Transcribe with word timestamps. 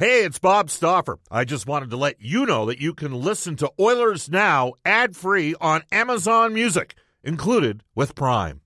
Hey, 0.00 0.24
it's 0.24 0.38
Bob 0.38 0.70
Stauffer. 0.70 1.18
I 1.30 1.44
just 1.44 1.66
wanted 1.66 1.90
to 1.90 1.98
let 1.98 2.22
you 2.22 2.46
know 2.46 2.64
that 2.64 2.80
you 2.80 2.94
can 2.94 3.12
listen 3.12 3.56
to 3.56 3.70
Oilers 3.78 4.30
Now 4.30 4.72
ad 4.82 5.14
free 5.14 5.54
on 5.60 5.82
Amazon 5.92 6.54
Music, 6.54 6.94
included 7.22 7.84
with 7.94 8.14
Prime. 8.14 8.62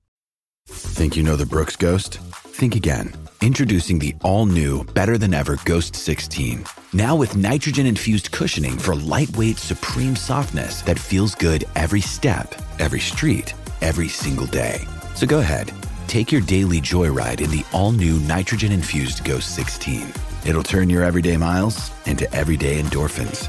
Think 0.68 1.16
you 1.16 1.24
know 1.24 1.34
the 1.34 1.44
Brooks 1.44 1.74
Ghost? 1.74 2.18
Think 2.54 2.76
again. 2.76 3.12
Introducing 3.40 3.98
the 3.98 4.14
all 4.22 4.46
new, 4.46 4.84
better 4.84 5.18
than 5.18 5.34
ever 5.34 5.58
Ghost 5.64 5.96
16. 5.96 6.66
Now 6.92 7.16
with 7.16 7.36
nitrogen 7.36 7.86
infused 7.86 8.30
cushioning 8.30 8.78
for 8.78 8.94
lightweight, 8.94 9.58
supreme 9.58 10.14
softness 10.14 10.82
that 10.82 11.00
feels 11.00 11.34
good 11.34 11.64
every 11.74 12.00
step, 12.00 12.54
every 12.78 13.00
street, 13.00 13.54
every 13.80 14.06
single 14.06 14.46
day. 14.46 14.82
So 15.16 15.26
go 15.26 15.40
ahead, 15.40 15.72
take 16.06 16.30
your 16.30 16.42
daily 16.42 16.80
joyride 16.80 17.40
in 17.40 17.50
the 17.50 17.66
all 17.72 17.90
new 17.90 18.20
nitrogen 18.20 18.70
infused 18.70 19.24
Ghost 19.24 19.56
16. 19.56 20.12
It'll 20.44 20.62
turn 20.62 20.90
your 20.90 21.02
everyday 21.02 21.36
miles 21.36 21.90
into 22.06 22.32
everyday 22.34 22.80
endorphins. 22.80 23.48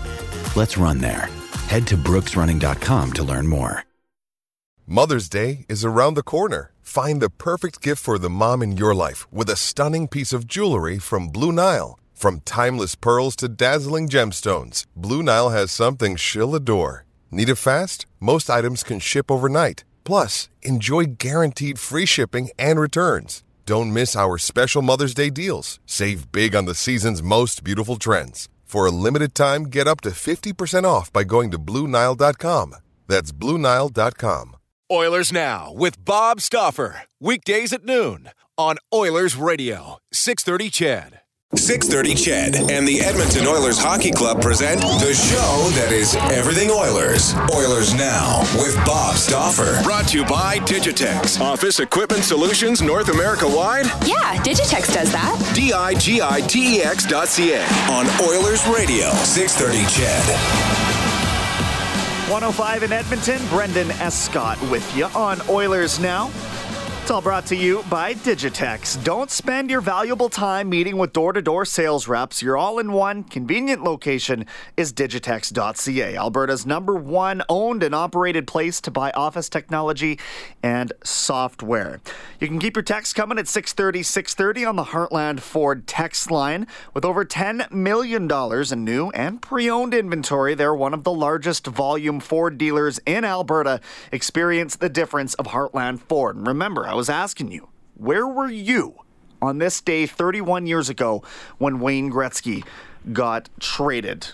Let's 0.56 0.78
run 0.78 1.00
there. 1.00 1.30
Head 1.68 1.88
to 1.88 1.98
brooksrunning.com 1.98 3.14
to 3.14 3.24
learn 3.24 3.48
more. 3.48 3.84
Mother's 4.88 5.30
Day 5.30 5.66
is 5.68 5.84
around 5.84 6.14
the 6.14 6.24
corner. 6.24 6.72
Find 6.84 7.20
the 7.20 7.32
perfect 7.32 7.82
gift 7.82 8.04
for 8.04 8.20
the 8.20 8.30
mom 8.30 8.62
in 8.62 8.78
your 8.78 8.94
life 8.94 9.26
with 9.32 9.50
a 9.50 9.56
stunning 9.56 10.08
piece 10.08 10.32
of 10.32 10.46
jewelry 10.46 11.00
from 11.00 11.30
Blue 11.30 11.52
Nile. 11.52 11.98
From 12.14 12.42
timeless 12.42 12.94
pearls 12.94 13.36
to 13.38 13.50
dazzling 13.50 14.08
gemstones, 14.08 14.86
Blue 14.96 15.24
Nile 15.24 15.50
has 15.50 15.72
something 15.72 16.16
she'll 16.16 16.54
adore. 16.54 17.06
Need 17.32 17.50
it 17.50 17.56
fast? 17.56 18.06
Most 18.20 18.50
items 18.50 18.84
can 18.84 19.00
ship 19.00 19.32
overnight. 19.32 19.84
Plus, 20.04 20.50
enjoy 20.62 21.06
guaranteed 21.18 21.80
free 21.80 22.06
shipping 22.06 22.52
and 22.60 22.80
returns. 22.80 23.44
Don't 23.66 23.92
miss 23.92 24.16
our 24.16 24.38
special 24.38 24.84
Mother's 24.84 25.16
Day 25.16 25.30
deals. 25.32 25.80
Save 25.88 26.32
big 26.32 26.56
on 26.56 26.66
the 26.66 26.76
season's 26.76 27.24
most 27.24 27.64
beautiful 27.64 27.96
trends. 27.96 28.48
For 28.64 28.86
a 28.86 28.92
limited 28.92 29.34
time, 29.34 29.64
get 29.64 29.88
up 29.88 30.02
to 30.02 30.10
50% 30.12 30.84
off 30.84 31.12
by 31.12 31.24
going 31.24 31.50
to 31.52 31.58
Bluenile.com. 31.58 32.76
That's 33.08 33.32
Bluenile.com. 33.32 34.56
Oilers 34.92 35.32
Now 35.32 35.74
with 35.74 36.04
Bob 36.04 36.42
Stauffer. 36.42 37.02
Weekdays 37.20 37.74
at 37.74 37.84
noon 37.84 38.30
on 38.58 38.78
Oilers 38.94 39.36
Radio, 39.36 39.98
630 40.14 40.70
CHED. 40.70 41.25
630 41.58 42.16
CHED 42.16 42.72
and 42.72 42.88
the 42.88 43.02
Edmonton 43.02 43.48
Oilers 43.48 43.78
Hockey 43.78 44.12
Club 44.12 44.42
present 44.42 44.82
the 44.82 45.14
show 45.14 45.70
that 45.76 45.92
is 45.92 46.16
everything 46.32 46.70
Oilers. 46.70 47.34
Oilers 47.54 47.94
Now 47.94 48.42
with 48.58 48.76
Bob 48.86 49.16
Stauffer. 49.16 49.82
Brought 49.84 50.08
to 50.10 50.20
you 50.20 50.26
by 50.26 50.60
Digitex. 50.60 51.40
Office 51.40 51.80
Equipment 51.80 52.24
Solutions 52.24 52.82
North 52.82 53.10
America 53.10 53.48
wide? 53.48 53.86
Yeah, 54.06 54.36
Digitex 54.44 54.94
does 54.94 55.12
that. 55.12 55.52
D-I-G-I-T-E-X 55.56 57.06
dot 57.06 57.28
C-A 57.28 57.62
on 57.90 58.06
Oilers 58.28 58.68
Radio, 58.68 59.10
630 59.24 59.86
CHED. 59.96 60.96
105 62.32 62.84
in 62.84 62.92
Edmonton, 62.92 63.42
Brendan 63.50 63.92
Escott 63.92 64.60
with 64.70 64.96
you 64.96 65.06
on 65.16 65.40
Oilers 65.48 66.00
Now. 66.00 66.32
It's 67.06 67.12
all 67.12 67.22
brought 67.22 67.46
to 67.46 67.56
you 67.56 67.84
by 67.84 68.16
Digitex. 68.16 69.04
Don't 69.04 69.30
spend 69.30 69.70
your 69.70 69.80
valuable 69.80 70.28
time 70.28 70.70
meeting 70.70 70.98
with 70.98 71.14
door 71.14 71.34
to 71.34 71.42
door 71.44 71.64
sales 71.64 72.08
reps. 72.08 72.42
Your 72.42 72.58
all 72.58 72.80
in 72.80 72.94
one 72.94 73.24
convenient 73.24 73.84
location 73.84 74.48
is 74.76 74.92
Digitex.ca, 74.92 76.16
Alberta's 76.16 76.66
number 76.66 76.96
one 76.96 77.44
owned 77.48 77.84
and 77.84 77.94
operated 77.94 78.48
place 78.48 78.82
to 78.82 78.90
buy 78.90 79.12
office 79.12 79.50
technology 79.50 80.18
and 80.64 80.94
software. 81.04 82.02
You 82.40 82.48
can 82.48 82.58
keep 82.58 82.76
your 82.76 82.82
text 82.82 83.14
coming 83.14 83.38
at 83.38 83.48
630 83.48 84.02
630 84.02 84.66
on 84.66 84.76
the 84.76 84.86
Heartland 84.86 85.42
Ford 85.42 85.86
text 85.86 86.32
line. 86.32 86.66
With 86.96 87.06
over 87.06 87.24
$10 87.24 87.70
million 87.72 88.28
in 88.32 88.84
new 88.84 89.12
and 89.12 89.40
pre 89.44 89.70
owned 89.70 89.94
inventory, 89.94 90.56
they're 90.56 90.74
one 90.74 90.96
of 90.96 91.04
the 91.04 91.14
largest 91.14 91.68
volume 91.68 92.20
Ford 92.20 92.58
dealers 92.58 93.00
in 93.06 93.24
Alberta. 93.24 93.80
Experience 94.12 94.76
the 94.78 94.90
difference 94.90 95.36
of 95.36 95.46
Heartland 95.46 96.00
Ford. 96.00 96.36
And 96.36 96.48
remember, 96.48 96.95
I 96.96 96.98
was 96.98 97.10
asking 97.10 97.52
you, 97.52 97.68
where 97.96 98.26
were 98.26 98.48
you 98.48 98.96
on 99.42 99.58
this 99.58 99.82
day 99.82 100.06
31 100.06 100.66
years 100.66 100.88
ago 100.88 101.24
when 101.58 101.82
Wayne 101.82 102.10
Gretzky 102.10 102.66
got 103.12 103.50
traded? 103.60 104.28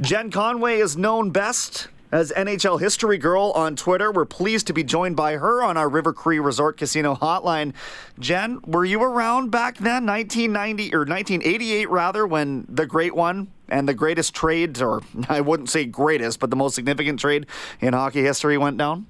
Jen 0.00 0.30
Conway 0.30 0.78
is 0.78 0.96
known 0.96 1.30
best 1.30 1.88
as 2.12 2.30
NHL 2.36 2.78
History 2.78 3.18
Girl 3.18 3.50
on 3.56 3.74
Twitter. 3.74 4.12
We're 4.12 4.26
pleased 4.26 4.68
to 4.68 4.72
be 4.72 4.84
joined 4.84 5.16
by 5.16 5.38
her 5.38 5.60
on 5.60 5.76
our 5.76 5.88
River 5.88 6.12
Cree 6.12 6.38
Resort 6.38 6.76
Casino 6.76 7.16
hotline. 7.16 7.74
Jen, 8.20 8.60
were 8.64 8.84
you 8.84 9.02
around 9.02 9.50
back 9.50 9.76
then, 9.78 10.06
1990 10.06 10.94
or 10.94 11.00
1988 11.00 11.90
rather, 11.90 12.24
when 12.28 12.64
the 12.68 12.86
great 12.86 13.16
one 13.16 13.50
and 13.68 13.88
the 13.88 13.94
greatest 13.94 14.36
trade, 14.36 14.80
or 14.80 15.02
I 15.28 15.40
wouldn't 15.40 15.70
say 15.70 15.84
greatest, 15.84 16.38
but 16.38 16.50
the 16.50 16.56
most 16.56 16.76
significant 16.76 17.18
trade 17.18 17.46
in 17.80 17.92
hockey 17.92 18.22
history 18.22 18.56
went 18.56 18.78
down? 18.78 19.06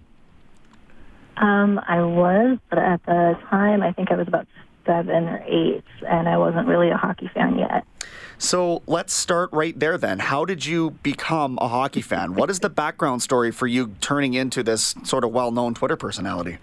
Um, 1.37 1.81
I 1.87 2.03
was, 2.03 2.59
but 2.71 2.79
at 2.79 3.05
the 3.05 3.39
time, 3.51 3.83
I 3.83 3.93
think 3.93 4.11
I 4.11 4.17
was 4.17 4.29
about 4.29 4.47
seven 4.87 5.25
or 5.25 5.43
eight, 5.47 5.85
and 6.09 6.29
I 6.29 6.39
wasn't 6.39 6.69
really 6.69 6.91
a 6.91 6.97
hockey 6.97 7.31
fan 7.35 7.59
yet. 7.59 7.85
So 8.39 8.83
let's 8.87 9.13
start 9.13 9.51
right 9.53 9.79
there 9.79 9.99
then. 9.99 10.19
How 10.19 10.45
did 10.45 10.65
you 10.65 10.91
become 11.03 11.59
a 11.61 11.69
hockey 11.69 12.03
fan? 12.03 12.35
What 12.35 12.51
is 12.51 12.61
the 12.61 12.69
background 12.71 13.23
story 13.23 13.51
for 13.51 13.67
you 13.67 13.95
turning 14.01 14.35
into 14.35 14.63
this 14.63 14.95
sort 15.05 15.25
of 15.25 15.33
well 15.33 15.51
known 15.51 15.75
Twitter 15.75 15.97
personality? 15.97 16.59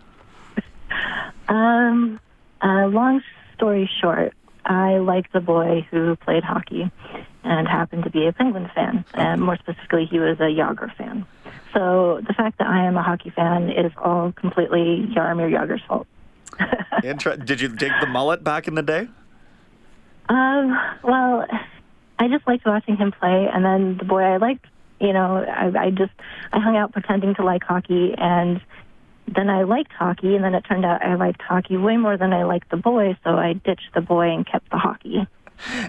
Um, 1.50 2.20
uh, 2.62 2.88
long 2.88 3.22
story 3.56 3.90
short, 4.02 4.34
I 4.66 4.98
liked 4.98 5.34
the 5.34 5.42
boy 5.42 5.86
who 5.92 6.16
played 6.16 6.44
hockey 6.44 6.92
and 7.44 7.68
happened 7.68 8.04
to 8.04 8.10
be 8.10 8.26
a 8.28 8.34
Penguins 8.34 8.70
fan. 8.74 9.06
And 9.14 9.42
more 9.42 9.58
specifically, 9.58 10.06
he 10.06 10.20
was 10.20 10.40
a 10.40 10.44
Jagr 10.44 10.96
fan. 10.96 11.26
So 11.74 12.22
the 12.26 12.34
fact 12.34 12.60
that 12.60 12.68
I 12.68 12.86
am 12.86 12.98
a 12.98 13.04
hockey 13.04 13.32
fan 13.32 13.70
is 13.70 13.92
all 13.98 14.32
completely 14.32 15.10
Jaromir 15.16 15.52
Jagr's 15.52 15.82
fault. 15.88 16.08
Inter- 17.04 17.38
Did 17.38 17.62
you 17.62 17.70
dig 17.70 17.92
the 18.00 18.08
mullet 18.08 18.44
back 18.44 18.68
in 18.68 18.76
the 18.76 18.84
day? 18.84 19.08
Um, 20.30 20.80
well, 21.04 21.46
I 22.20 22.28
just 22.28 22.48
liked 22.48 22.66
watching 22.66 22.96
him 22.96 23.12
play, 23.12 23.50
and 23.52 23.66
then 23.66 23.98
the 23.98 24.06
boy 24.06 24.22
I 24.22 24.38
liked, 24.38 24.66
you 25.02 25.12
know, 25.14 25.38
I, 25.44 25.86
I 25.86 25.90
just 25.90 26.14
I 26.52 26.60
hung 26.60 26.78
out 26.78 26.94
pretending 26.94 27.36
to 27.36 27.44
like 27.44 27.64
hockey, 27.64 28.14
and 28.18 28.62
then 29.28 29.50
I 29.50 29.64
liked 29.64 29.92
hockey, 29.92 30.36
and 30.36 30.44
then 30.44 30.54
it 30.54 30.62
turned 30.62 30.86
out 30.86 31.04
I 31.04 31.16
liked 31.16 31.42
hockey 31.42 31.76
way 31.76 31.98
more 31.98 32.18
than 32.18 32.32
I 32.34 32.44
liked 32.44 32.70
the 32.70 32.78
boy, 32.78 33.18
so 33.24 33.32
I 33.32 33.54
ditched 33.54 33.94
the 33.94 34.02
boy 34.02 34.30
and 34.34 34.46
kept 34.46 34.70
the 34.70 34.78
hockey. 34.78 35.28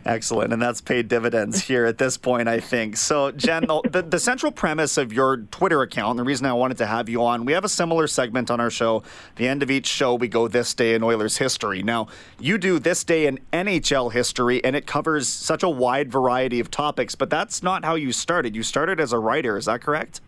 Excellent. 0.05 0.53
And 0.53 0.61
that's 0.61 0.81
paid 0.81 1.09
dividends 1.09 1.63
here 1.63 1.85
at 1.85 1.99
this 1.99 2.17
point, 2.17 2.49
I 2.49 2.61
think. 2.61 2.97
So, 2.97 3.31
Jen, 3.33 3.65
the, 3.65 4.05
the 4.09 4.19
central 4.19 4.53
premise 4.53 4.97
of 4.97 5.13
your 5.13 5.39
Twitter 5.39 5.83
account, 5.83 6.17
the 6.17 6.25
reason 6.25 6.47
I 6.47 6.53
wanted 6.53 6.79
to 6.79 6.87
have 6.87 7.09
you 7.09 7.25
on, 7.25 7.45
we 7.45 7.53
have 7.53 7.65
a 7.65 7.69
similar 7.69 8.07
segment 8.07 8.51
on 8.51 8.61
our 8.61 8.71
show. 8.71 9.03
The 9.37 9.49
end 9.49 9.63
of 9.63 9.71
each 9.71 9.87
show, 9.87 10.15
we 10.15 10.29
go 10.29 10.49
this 10.49 10.75
day 10.75 10.95
in 10.95 11.03
Oilers 11.03 11.39
history. 11.39 11.83
Now, 11.83 12.09
you 12.39 12.59
do 12.59 12.79
this 12.79 13.05
day 13.05 13.27
in 13.27 13.41
NHL 13.53 14.13
history, 14.13 14.63
and 14.65 14.77
it 14.77 14.87
covers 14.87 15.29
such 15.29 15.63
a 15.63 15.69
wide 15.69 16.11
variety 16.11 16.61
of 16.61 16.71
topics, 16.71 17.15
but 17.15 17.31
that's 17.31 17.63
not 17.63 17.85
how 17.85 17.95
you 17.95 18.13
started. 18.13 18.55
You 18.55 18.63
started 18.63 19.01
as 19.01 19.13
a 19.13 19.19
writer, 19.19 19.57
is 19.57 19.67
that 19.67 19.81
correct? 19.81 20.21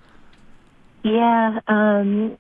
Yeah. 1.03 1.61
Um, 1.69 2.37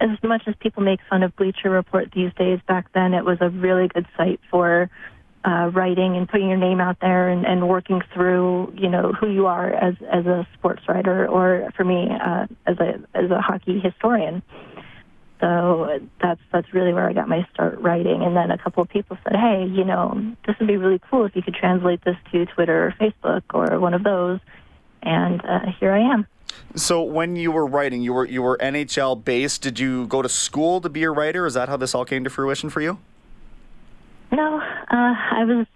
as 0.00 0.10
much 0.22 0.42
as 0.46 0.54
people 0.60 0.82
make 0.82 1.00
fun 1.08 1.22
of 1.22 1.34
Bleacher 1.36 1.70
Report 1.70 2.10
these 2.12 2.32
days, 2.34 2.58
back 2.66 2.92
then 2.92 3.14
it 3.14 3.24
was 3.24 3.38
a 3.40 3.50
really 3.50 3.88
good 3.88 4.06
site 4.16 4.40
for 4.50 4.90
uh, 5.44 5.70
writing 5.72 6.16
and 6.16 6.28
putting 6.28 6.48
your 6.48 6.58
name 6.58 6.80
out 6.80 6.98
there 7.00 7.28
and, 7.28 7.46
and 7.46 7.68
working 7.68 8.02
through, 8.12 8.74
you 8.76 8.88
know, 8.88 9.12
who 9.12 9.30
you 9.30 9.46
are 9.46 9.72
as 9.72 9.94
as 10.12 10.26
a 10.26 10.46
sports 10.54 10.82
writer, 10.88 11.26
or 11.26 11.70
for 11.76 11.84
me, 11.84 12.08
uh, 12.10 12.46
as 12.66 12.78
a 12.78 13.00
as 13.14 13.30
a 13.30 13.40
hockey 13.40 13.80
historian. 13.80 14.42
So 15.40 16.00
that's 16.20 16.40
that's 16.52 16.72
really 16.74 16.92
where 16.92 17.08
I 17.08 17.14
got 17.14 17.26
my 17.28 17.46
start 17.54 17.80
writing. 17.80 18.22
And 18.22 18.36
then 18.36 18.50
a 18.50 18.58
couple 18.58 18.82
of 18.82 18.90
people 18.90 19.16
said, 19.24 19.36
"Hey, 19.36 19.66
you 19.66 19.84
know, 19.84 20.34
this 20.46 20.56
would 20.60 20.68
be 20.68 20.76
really 20.76 21.00
cool 21.10 21.24
if 21.24 21.34
you 21.34 21.42
could 21.42 21.54
translate 21.54 22.04
this 22.04 22.16
to 22.32 22.44
Twitter 22.46 22.88
or 22.88 22.94
Facebook 23.00 23.42
or 23.54 23.80
one 23.80 23.94
of 23.94 24.04
those." 24.04 24.40
And 25.02 25.42
uh, 25.42 25.60
here 25.78 25.92
I 25.92 26.12
am. 26.12 26.26
So 26.76 27.02
when 27.02 27.36
you 27.36 27.50
were 27.50 27.66
writing, 27.66 28.02
you 28.02 28.12
were 28.12 28.26
you 28.26 28.42
were 28.42 28.58
NHL 28.58 29.24
based. 29.24 29.62
Did 29.62 29.78
you 29.78 30.06
go 30.06 30.20
to 30.20 30.28
school 30.28 30.82
to 30.82 30.90
be 30.90 31.04
a 31.04 31.10
writer? 31.10 31.46
Is 31.46 31.54
that 31.54 31.70
how 31.70 31.78
this 31.78 31.94
all 31.94 32.04
came 32.04 32.24
to 32.24 32.30
fruition 32.30 32.68
for 32.68 32.82
you? 32.82 32.98
No, 34.32 34.58
uh, 34.58 34.60
I 34.90 35.44
was 35.44 35.66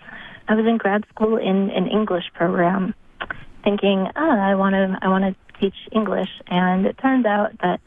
I 0.48 0.54
was 0.54 0.66
in 0.66 0.76
grad 0.76 1.04
school 1.10 1.36
in 1.36 1.70
an 1.70 1.88
English 1.88 2.24
program, 2.34 2.94
thinking, 3.62 4.08
oh, 4.14 4.30
I 4.30 4.54
want 4.54 4.74
to 4.74 4.98
I 5.02 5.08
want 5.08 5.24
to 5.24 5.60
teach 5.60 5.74
English, 5.92 6.30
and 6.46 6.86
it 6.86 6.98
turns 6.98 7.26
out 7.26 7.56
that 7.62 7.80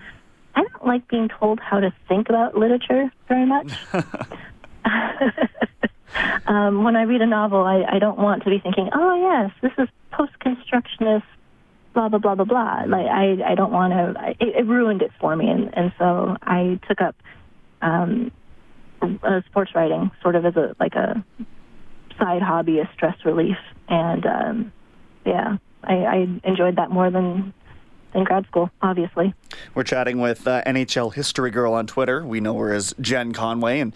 I 0.56 0.64
don't 0.64 0.86
like 0.86 1.08
being 1.08 1.30
told 1.30 1.60
how 1.60 1.80
to 1.80 1.94
think 2.08 2.30
about 2.30 2.58
literature 2.58 3.12
very 3.28 3.46
much. 3.46 3.72
um, 6.48 6.84
when 6.84 6.96
I 6.96 7.04
read 7.04 7.22
a 7.22 7.26
novel, 7.26 7.64
I, 7.64 7.84
I 7.84 8.00
don't 8.00 8.18
want 8.18 8.44
to 8.44 8.50
be 8.50 8.60
thinking, 8.60 8.90
oh 8.94 9.16
yes, 9.16 9.52
this 9.62 9.72
is 9.78 9.90
post-constructionist, 10.12 11.26
blah 11.94 12.10
blah 12.10 12.20
blah 12.20 12.36
blah 12.36 12.46
blah. 12.46 12.84
Like 12.88 13.08
I 13.08 13.38
I 13.46 13.56
don't 13.56 13.72
want 13.72 13.94
to. 13.94 14.36
It, 14.40 14.56
it 14.56 14.66
ruined 14.66 15.02
it 15.02 15.12
for 15.20 15.36
me, 15.36 15.50
and 15.50 15.76
and 15.78 15.92
so 15.98 16.38
I 16.42 16.80
took 16.88 17.02
up 17.02 17.16
um, 17.82 18.32
uh, 19.24 19.42
sports 19.50 19.72
writing, 19.76 20.12
sort 20.22 20.36
of 20.36 20.46
as 20.46 20.56
a 20.56 20.76
like 20.80 20.96
a 20.96 21.24
side 22.20 22.42
hobby, 22.42 22.80
a 22.80 22.90
stress 22.94 23.18
relief, 23.26 23.58
and 23.88 24.26
um, 24.26 24.72
yeah, 25.26 25.58
I, 25.84 25.94
I 25.94 26.40
enjoyed 26.44 26.78
that 26.78 26.90
more 26.90 27.10
than 27.12 27.54
in 28.14 28.24
grad 28.24 28.46
school, 28.48 28.70
obviously. 28.82 29.34
We're 29.76 29.84
chatting 29.84 30.20
with 30.20 30.48
uh, 30.48 30.64
NHL 30.66 31.14
History 31.14 31.52
Girl 31.52 31.74
on 31.74 31.88
Twitter. 31.88 32.26
We 32.26 32.40
know 32.40 32.58
her 32.58 32.74
as 32.74 32.96
Jen 33.00 33.34
Conway. 33.34 33.80
And 33.80 33.94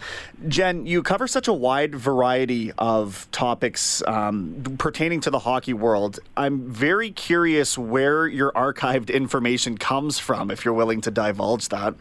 Jen, 0.48 0.86
you 0.86 1.02
cover 1.02 1.26
such 1.26 1.48
a 1.48 1.52
wide 1.52 1.94
variety 1.94 2.72
of 2.78 3.26
topics 3.32 4.02
um, 4.06 4.76
pertaining 4.78 5.20
to 5.22 5.30
the 5.30 5.40
hockey 5.40 5.72
world. 5.72 6.20
I'm 6.36 6.70
very 6.70 7.10
curious 7.10 7.76
where 7.76 8.26
your 8.26 8.52
archived 8.52 9.12
information 9.12 9.76
comes 9.76 10.18
from, 10.18 10.50
if 10.50 10.64
you're 10.64 10.74
willing 10.74 11.00
to 11.02 11.10
divulge 11.10 11.68
that. 11.70 11.94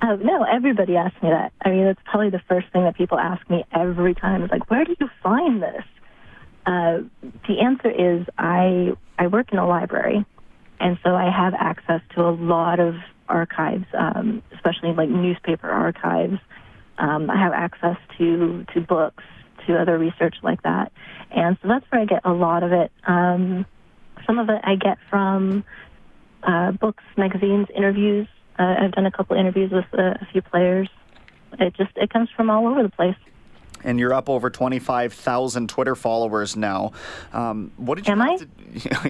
Uh, 0.00 0.16
no, 0.16 0.42
everybody 0.42 0.96
asks 0.96 1.20
me 1.22 1.30
that. 1.30 1.52
I 1.60 1.70
mean, 1.70 1.84
that's 1.84 2.00
probably 2.04 2.30
the 2.30 2.42
first 2.48 2.66
thing 2.72 2.84
that 2.84 2.96
people 2.96 3.18
ask 3.18 3.48
me 3.48 3.64
every 3.72 4.14
time. 4.14 4.42
Is 4.42 4.50
like, 4.50 4.70
where 4.70 4.84
do 4.84 4.94
you 4.98 5.08
find 5.22 5.62
this? 5.62 5.84
Uh, 6.66 6.98
the 7.48 7.60
answer 7.60 7.90
is 7.90 8.26
I 8.36 8.92
I 9.18 9.28
work 9.28 9.52
in 9.52 9.58
a 9.58 9.66
library, 9.66 10.24
and 10.80 10.98
so 11.02 11.14
I 11.14 11.30
have 11.30 11.54
access 11.54 12.00
to 12.14 12.22
a 12.22 12.30
lot 12.30 12.80
of 12.80 12.96
archives, 13.28 13.86
um, 13.96 14.42
especially 14.52 14.92
like 14.92 15.08
newspaper 15.08 15.70
archives. 15.70 16.38
Um, 16.98 17.30
I 17.30 17.38
have 17.38 17.52
access 17.52 17.96
to 18.18 18.64
to 18.74 18.80
books, 18.80 19.24
to 19.66 19.80
other 19.80 19.96
research 19.98 20.36
like 20.42 20.62
that, 20.62 20.92
and 21.30 21.56
so 21.62 21.68
that's 21.68 21.84
where 21.90 22.02
I 22.02 22.04
get 22.04 22.22
a 22.24 22.32
lot 22.32 22.62
of 22.62 22.72
it. 22.72 22.90
Um, 23.06 23.64
some 24.26 24.38
of 24.38 24.48
it 24.48 24.60
I 24.64 24.74
get 24.74 24.98
from 25.08 25.64
uh, 26.42 26.72
books, 26.72 27.04
magazines, 27.16 27.68
interviews. 27.74 28.28
Uh, 28.58 28.74
I've 28.80 28.92
done 28.92 29.06
a 29.06 29.10
couple 29.10 29.36
interviews 29.36 29.70
with 29.70 29.86
a, 29.92 30.18
a 30.20 30.28
few 30.32 30.42
players. 30.42 30.88
It 31.58 31.74
just 31.74 31.92
it 31.96 32.10
comes 32.10 32.28
from 32.30 32.50
all 32.50 32.66
over 32.66 32.82
the 32.82 32.90
place 32.90 33.16
and 33.86 34.00
you're 34.00 34.12
up 34.12 34.28
over 34.28 34.50
25,000 34.50 35.68
Twitter 35.68 35.94
followers 35.94 36.56
now. 36.56 36.92
Um, 37.32 37.70
what 37.76 37.94
did 37.96 38.06
you 38.06 38.12
Am 38.12 38.22
I? 38.22 38.36
To, 38.36 38.46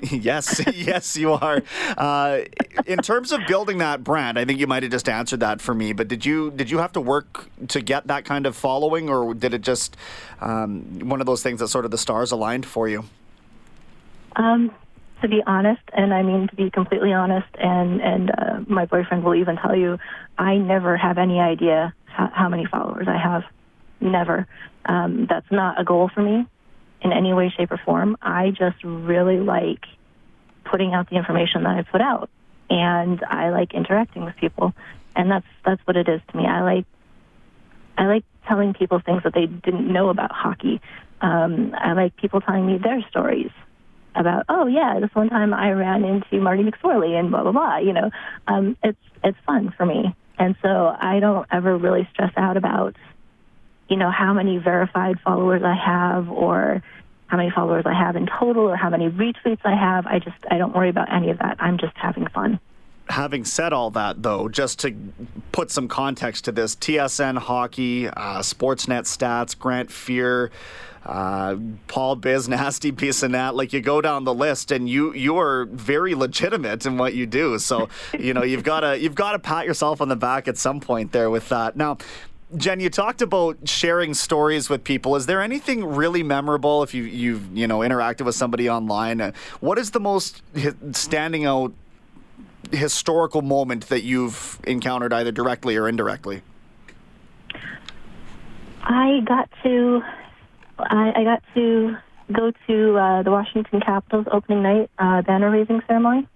yes, 0.16 0.60
yes, 0.74 1.16
you 1.16 1.32
are. 1.32 1.62
Uh, 1.96 2.40
in 2.86 2.98
terms 2.98 3.32
of 3.32 3.40
building 3.48 3.78
that 3.78 4.04
brand, 4.04 4.38
I 4.38 4.44
think 4.44 4.60
you 4.60 4.66
might 4.66 4.82
have 4.82 4.92
just 4.92 5.08
answered 5.08 5.40
that 5.40 5.60
for 5.60 5.74
me. 5.74 5.92
But 5.92 6.08
did 6.08 6.24
you 6.24 6.50
did 6.50 6.70
you 6.70 6.78
have 6.78 6.92
to 6.92 7.00
work 7.00 7.48
to 7.68 7.80
get 7.80 8.06
that 8.08 8.24
kind 8.24 8.46
of 8.46 8.54
following, 8.54 9.08
or 9.08 9.34
did 9.34 9.54
it 9.54 9.62
just 9.62 9.96
um, 10.40 11.08
one 11.08 11.20
of 11.20 11.26
those 11.26 11.42
things 11.42 11.60
that 11.60 11.68
sort 11.68 11.84
of 11.84 11.90
the 11.90 11.98
stars 11.98 12.30
aligned 12.30 12.66
for 12.66 12.88
you? 12.88 13.04
Um, 14.36 14.70
to 15.22 15.28
be 15.28 15.42
honest, 15.46 15.82
and 15.92 16.12
I 16.12 16.22
mean 16.22 16.48
to 16.48 16.56
be 16.56 16.70
completely 16.70 17.12
honest, 17.12 17.48
and 17.58 18.00
and 18.00 18.30
uh, 18.30 18.60
my 18.66 18.84
boyfriend 18.86 19.24
will 19.24 19.34
even 19.34 19.56
tell 19.56 19.74
you, 19.74 19.98
I 20.38 20.56
never 20.56 20.96
have 20.96 21.18
any 21.18 21.40
idea 21.40 21.94
how, 22.04 22.30
how 22.32 22.48
many 22.48 22.66
followers 22.66 23.06
I 23.08 23.18
have 23.18 23.42
never. 24.00 24.46
Um, 24.84 25.26
that's 25.28 25.50
not 25.50 25.80
a 25.80 25.84
goal 25.84 26.10
for 26.14 26.22
me 26.22 26.46
in 27.02 27.12
any 27.12 27.32
way, 27.32 27.52
shape, 27.56 27.70
or 27.70 27.80
form. 27.84 28.16
I 28.20 28.50
just 28.50 28.82
really 28.84 29.38
like 29.38 29.84
putting 30.64 30.92
out 30.92 31.08
the 31.10 31.16
information 31.16 31.62
that 31.64 31.76
I 31.76 31.82
put 31.82 32.00
out, 32.00 32.28
and 32.68 33.22
I 33.28 33.50
like 33.50 33.74
interacting 33.74 34.24
with 34.24 34.36
people, 34.36 34.74
and 35.14 35.30
that's 35.30 35.46
that's 35.64 35.80
what 35.86 35.96
it 35.96 36.08
is 36.08 36.20
to 36.30 36.36
me. 36.36 36.46
I 36.46 36.62
like 36.62 36.84
I 37.96 38.06
like 38.06 38.24
telling 38.46 38.74
people 38.74 39.00
things 39.04 39.22
that 39.24 39.34
they 39.34 39.46
didn't 39.46 39.90
know 39.90 40.10
about 40.10 40.30
hockey. 40.30 40.80
Um, 41.22 41.74
I 41.74 41.94
like 41.94 42.16
people 42.16 42.42
telling 42.42 42.66
me 42.66 42.78
their 42.78 43.02
stories 43.08 43.50
about, 44.16 44.44
oh 44.48 44.66
yeah, 44.66 44.98
this 45.00 45.10
one 45.14 45.28
time 45.28 45.54
I 45.54 45.70
ran 45.72 46.04
into 46.04 46.40
Marty 46.40 46.62
McSorley 46.62 47.18
and 47.18 47.30
blah 47.30 47.42
blah 47.42 47.52
blah. 47.52 47.78
You 47.78 47.92
know, 47.92 48.10
um, 48.46 48.76
it's 48.82 48.98
it's 49.22 49.38
fun 49.46 49.72
for 49.76 49.86
me, 49.86 50.14
and 50.38 50.56
so 50.62 50.94
I 50.98 51.20
don't 51.20 51.46
ever 51.50 51.76
really 51.76 52.08
stress 52.12 52.32
out 52.36 52.56
about 52.56 52.96
you 53.88 53.96
know, 53.96 54.10
how 54.10 54.32
many 54.32 54.58
verified 54.58 55.20
followers 55.20 55.62
I 55.64 55.74
have 55.74 56.28
or 56.28 56.82
how 57.28 57.36
many 57.36 57.50
followers 57.50 57.84
I 57.86 57.94
have 57.94 58.16
in 58.16 58.26
total 58.26 58.64
or 58.64 58.76
how 58.76 58.90
many 58.90 59.08
retweets 59.08 59.60
I 59.64 59.74
have. 59.76 60.06
I 60.06 60.18
just, 60.18 60.36
I 60.50 60.58
don't 60.58 60.74
worry 60.74 60.90
about 60.90 61.12
any 61.12 61.30
of 61.30 61.38
that. 61.38 61.56
I'm 61.60 61.78
just 61.78 61.96
having 61.96 62.26
fun. 62.28 62.60
Having 63.08 63.44
said 63.44 63.72
all 63.72 63.90
that, 63.92 64.22
though, 64.22 64.48
just 64.48 64.80
to 64.80 64.94
put 65.52 65.70
some 65.70 65.88
context 65.88 66.44
to 66.46 66.52
this, 66.52 66.74
TSN 66.74 67.38
Hockey, 67.38 68.08
uh, 68.08 68.40
Sportsnet 68.40 69.02
Stats, 69.02 69.56
Grant 69.56 69.90
Fear, 69.90 70.50
uh, 71.06 71.56
Paul 71.86 72.16
Biz, 72.16 72.48
Nasty 72.50 72.92
Bissonnette, 72.92 73.54
like 73.54 73.72
you 73.72 73.80
go 73.80 74.00
down 74.00 74.24
the 74.24 74.34
list, 74.34 74.72
and 74.72 74.88
you 74.88 75.14
you 75.14 75.38
are 75.38 75.66
very 75.66 76.14
legitimate 76.14 76.84
in 76.84 76.98
what 76.98 77.14
you 77.14 77.26
do. 77.26 77.58
So 77.58 77.88
you 78.18 78.34
know 78.34 78.42
you've 78.42 78.64
got 78.64 78.80
to 78.80 78.98
you've 78.98 79.14
got 79.14 79.32
to 79.32 79.38
pat 79.38 79.66
yourself 79.66 80.00
on 80.00 80.08
the 80.08 80.16
back 80.16 80.48
at 80.48 80.58
some 80.58 80.80
point 80.80 81.12
there 81.12 81.30
with 81.30 81.48
that. 81.48 81.76
Now, 81.76 81.98
Jen, 82.56 82.80
you 82.80 82.90
talked 82.90 83.22
about 83.22 83.56
sharing 83.68 84.14
stories 84.14 84.68
with 84.68 84.84
people. 84.84 85.16
Is 85.16 85.26
there 85.26 85.40
anything 85.40 85.84
really 85.84 86.22
memorable 86.22 86.82
if 86.82 86.94
you 86.94 87.04
you've 87.04 87.56
you 87.56 87.66
know 87.66 87.78
interacted 87.78 88.24
with 88.24 88.34
somebody 88.34 88.68
online? 88.68 89.20
Uh, 89.20 89.32
what 89.60 89.78
is 89.78 89.92
the 89.92 90.00
most 90.00 90.42
standing 90.92 91.44
out 91.44 91.72
historical 92.72 93.42
moment 93.42 93.88
that 93.88 94.02
you've 94.02 94.58
encountered 94.64 95.12
either 95.12 95.32
directly 95.32 95.76
or 95.76 95.88
indirectly? 95.88 96.42
I 98.82 99.20
got 99.24 99.50
to 99.62 100.02
I, 100.78 101.12
I 101.16 101.24
got 101.24 101.42
to 101.54 101.96
go 102.32 102.52
to 102.66 102.98
uh, 102.98 103.22
the 103.22 103.30
Washington 103.30 103.80
Capitals 103.80 104.26
opening 104.30 104.62
night 104.62 104.90
uh, 104.98 105.22
banner 105.22 105.50
raising 105.50 105.80
ceremony. 105.86 106.26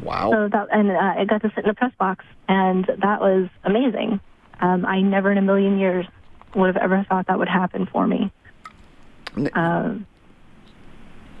Wow! 0.00 0.30
So 0.32 0.48
that 0.48 0.68
and 0.72 0.90
uh, 0.90 0.94
I 0.94 1.24
got 1.24 1.42
to 1.42 1.48
sit 1.54 1.64
in 1.64 1.68
the 1.68 1.74
press 1.74 1.92
box, 1.98 2.24
and 2.48 2.84
that 2.84 3.20
was 3.20 3.48
amazing. 3.64 4.20
Um, 4.60 4.84
I 4.84 5.00
never 5.00 5.30
in 5.30 5.38
a 5.38 5.42
million 5.42 5.78
years 5.78 6.06
would 6.54 6.66
have 6.66 6.76
ever 6.76 7.04
thought 7.08 7.26
that 7.26 7.38
would 7.38 7.48
happen 7.48 7.86
for 7.86 8.06
me. 8.06 8.30
Um, 9.54 10.06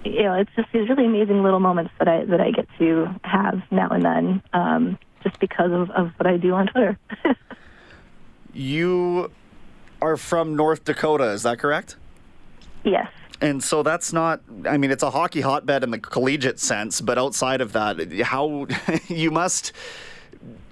you 0.04 0.22
know, 0.22 0.34
it's 0.34 0.50
just 0.56 0.68
these 0.72 0.88
really 0.88 1.06
amazing 1.06 1.42
little 1.42 1.60
moments 1.60 1.92
that 1.98 2.08
I 2.08 2.24
that 2.24 2.40
I 2.40 2.50
get 2.50 2.66
to 2.78 3.14
have 3.24 3.62
now 3.70 3.88
and 3.88 4.04
then, 4.04 4.42
um, 4.52 4.98
just 5.22 5.38
because 5.40 5.72
of, 5.72 5.90
of 5.90 6.12
what 6.16 6.26
I 6.26 6.36
do 6.36 6.54
on 6.54 6.66
Twitter. 6.68 6.98
you 8.52 9.30
are 10.00 10.16
from 10.16 10.56
North 10.56 10.84
Dakota, 10.84 11.30
is 11.30 11.42
that 11.44 11.58
correct? 11.58 11.96
Yes. 12.84 13.08
And 13.40 13.62
so 13.62 13.82
that's 13.82 14.12
not, 14.12 14.40
I 14.66 14.76
mean, 14.76 14.90
it's 14.90 15.02
a 15.02 15.10
hockey 15.10 15.40
hotbed 15.40 15.82
in 15.82 15.90
the 15.90 15.98
collegiate 15.98 16.60
sense, 16.60 17.00
but 17.00 17.18
outside 17.18 17.60
of 17.60 17.72
that, 17.72 18.12
how 18.22 18.66
you 19.08 19.30
must 19.30 19.72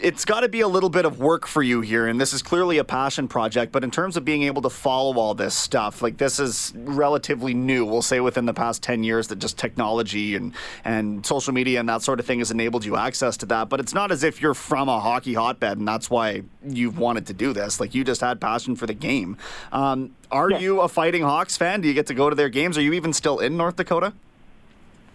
it's 0.02 0.24
got 0.24 0.40
to 0.40 0.48
be 0.48 0.60
a 0.60 0.68
little 0.68 0.88
bit 0.88 1.04
of 1.04 1.20
work 1.20 1.46
for 1.46 1.62
you 1.62 1.80
here, 1.80 2.06
and 2.06 2.20
this 2.20 2.32
is 2.32 2.42
clearly 2.42 2.78
a 2.78 2.84
passion 2.84 3.28
project. 3.28 3.72
But 3.72 3.84
in 3.84 3.90
terms 3.90 4.16
of 4.16 4.24
being 4.24 4.42
able 4.44 4.62
to 4.62 4.70
follow 4.70 5.16
all 5.18 5.34
this 5.34 5.54
stuff, 5.54 6.02
like 6.02 6.16
this 6.16 6.38
is 6.38 6.72
relatively 6.76 7.54
new. 7.54 7.84
We'll 7.84 8.02
say 8.02 8.20
within 8.20 8.46
the 8.46 8.54
past 8.54 8.82
ten 8.82 9.04
years 9.04 9.28
that 9.28 9.38
just 9.38 9.58
technology 9.58 10.34
and 10.34 10.54
and 10.84 11.24
social 11.24 11.52
media 11.52 11.80
and 11.80 11.88
that 11.88 12.02
sort 12.02 12.20
of 12.20 12.26
thing 12.26 12.38
has 12.38 12.50
enabled 12.50 12.84
you 12.84 12.96
access 12.96 13.36
to 13.38 13.46
that. 13.46 13.68
But 13.68 13.80
it's 13.80 13.94
not 13.94 14.10
as 14.10 14.24
if 14.24 14.40
you're 14.40 14.54
from 14.54 14.88
a 14.88 15.00
hockey 15.00 15.34
hotbed, 15.34 15.78
and 15.78 15.86
that's 15.86 16.10
why 16.10 16.42
you've 16.66 16.98
wanted 16.98 17.26
to 17.26 17.34
do 17.34 17.52
this. 17.52 17.80
Like 17.80 17.94
you 17.94 18.04
just 18.04 18.20
had 18.20 18.40
passion 18.40 18.76
for 18.76 18.86
the 18.86 18.94
game. 18.94 19.36
Um, 19.72 20.14
are 20.30 20.50
you 20.50 20.80
a 20.80 20.88
Fighting 20.88 21.22
Hawks 21.22 21.56
fan? 21.56 21.80
Do 21.80 21.88
you 21.88 21.94
get 21.94 22.06
to 22.06 22.14
go 22.14 22.30
to 22.30 22.36
their 22.36 22.48
games? 22.48 22.78
Are 22.78 22.82
you 22.82 22.92
even 22.92 23.12
still 23.12 23.38
in 23.38 23.56
North 23.56 23.76
Dakota? 23.76 24.12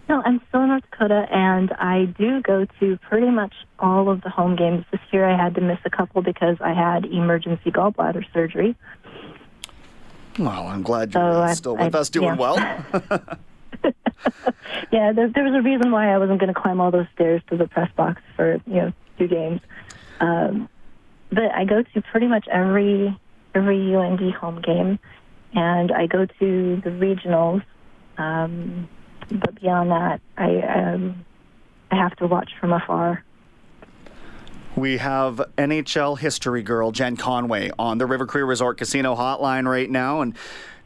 No, 0.08 0.22
I'm 0.24 0.40
still 0.48 0.62
in 0.62 0.68
North 0.68 0.84
Dakota, 0.90 1.26
and 1.30 1.72
I 1.72 2.04
do 2.04 2.40
go 2.40 2.66
to 2.78 2.96
pretty 2.98 3.28
much 3.28 3.52
all 3.80 4.08
of 4.08 4.22
the 4.22 4.30
home 4.30 4.54
games. 4.54 4.84
This 4.92 5.00
year 5.12 5.28
I 5.28 5.36
had 5.36 5.56
to 5.56 5.60
miss 5.60 5.78
a 5.84 5.90
couple 5.90 6.22
because 6.22 6.58
I 6.60 6.72
had 6.72 7.06
emergency 7.06 7.72
gallbladder 7.72 8.24
surgery. 8.32 8.76
Well, 10.38 10.66
I'm 10.68 10.82
glad 10.82 11.14
you're 11.14 11.48
so 11.48 11.54
still 11.54 11.76
I, 11.78 11.86
with 11.86 11.94
I, 11.94 11.98
us 11.98 12.10
doing 12.10 12.26
yeah. 12.26 12.36
well. 12.36 12.56
yeah, 14.92 15.12
there, 15.12 15.28
there, 15.28 15.44
was 15.44 15.54
a 15.54 15.62
reason 15.62 15.90
why 15.90 16.12
I 16.12 16.18
wasn't 16.18 16.40
going 16.40 16.52
to 16.52 16.60
climb 16.60 16.80
all 16.80 16.90
those 16.90 17.06
stairs 17.14 17.42
to 17.50 17.56
the 17.56 17.66
press 17.66 17.90
box 17.96 18.22
for 18.36 18.60
you 18.66 18.74
know 18.74 18.92
two 19.18 19.28
games. 19.28 19.60
Um, 20.20 20.68
but 21.30 21.52
I 21.52 21.64
go 21.64 21.82
to 21.82 22.02
pretty 22.02 22.26
much 22.28 22.46
every 22.48 23.18
every 23.54 23.94
UND 23.94 24.32
home 24.34 24.60
game, 24.60 24.98
and 25.52 25.90
I 25.90 26.06
go 26.06 26.26
to 26.26 26.80
the 26.84 26.90
regionals. 26.90 27.62
Um, 28.18 28.88
but 29.30 29.60
beyond 29.60 29.90
that, 29.90 30.20
I 30.36 30.60
um, 30.62 31.24
I 31.90 31.96
have 31.96 32.16
to 32.16 32.26
watch 32.26 32.52
from 32.60 32.72
afar. 32.72 33.24
We 34.76 34.98
have 34.98 35.40
NHL 35.56 36.18
history 36.18 36.62
girl 36.62 36.92
Jen 36.92 37.16
Conway 37.16 37.70
on 37.78 37.96
the 37.98 38.04
River 38.04 38.26
Cree 38.26 38.42
Resort 38.42 38.76
Casino 38.76 39.16
hotline 39.16 39.66
right 39.66 39.88
now, 39.88 40.20
and 40.20 40.36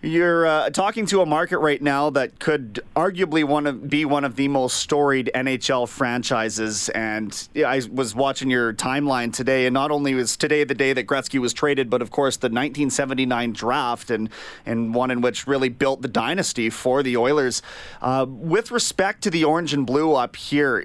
You're 0.02 0.46
uh, 0.46 0.70
talking 0.70 1.04
to 1.06 1.20
a 1.20 1.26
market 1.26 1.58
right 1.58 1.80
now 1.80 2.08
that 2.10 2.38
could 2.38 2.80
arguably 2.96 3.44
one 3.44 3.66
of, 3.66 3.90
be 3.90 4.06
one 4.06 4.24
of 4.24 4.34
the 4.34 4.48
most 4.48 4.78
storied 4.78 5.30
NHL 5.34 5.86
franchises. 5.86 6.88
And 6.88 7.48
I 7.54 7.82
was 7.92 8.14
watching 8.14 8.48
your 8.48 8.72
timeline 8.72 9.30
today, 9.30 9.66
and 9.66 9.74
not 9.74 9.90
only 9.90 10.14
was 10.14 10.38
today 10.38 10.64
the 10.64 10.74
day 10.74 10.94
that 10.94 11.06
Gretzky 11.06 11.38
was 11.38 11.52
traded, 11.52 11.90
but 11.90 12.00
of 12.00 12.10
course 12.10 12.38
the 12.38 12.46
1979 12.46 13.52
draft 13.52 14.10
and 14.10 14.30
and 14.64 14.94
one 14.94 15.10
in 15.10 15.20
which 15.20 15.46
really 15.46 15.68
built 15.68 16.00
the 16.00 16.08
dynasty 16.08 16.70
for 16.70 17.02
the 17.02 17.18
Oilers. 17.18 17.60
Uh, 18.00 18.24
with 18.26 18.70
respect 18.70 19.20
to 19.24 19.30
the 19.30 19.44
orange 19.44 19.74
and 19.74 19.86
blue 19.86 20.14
up 20.14 20.34
here, 20.34 20.82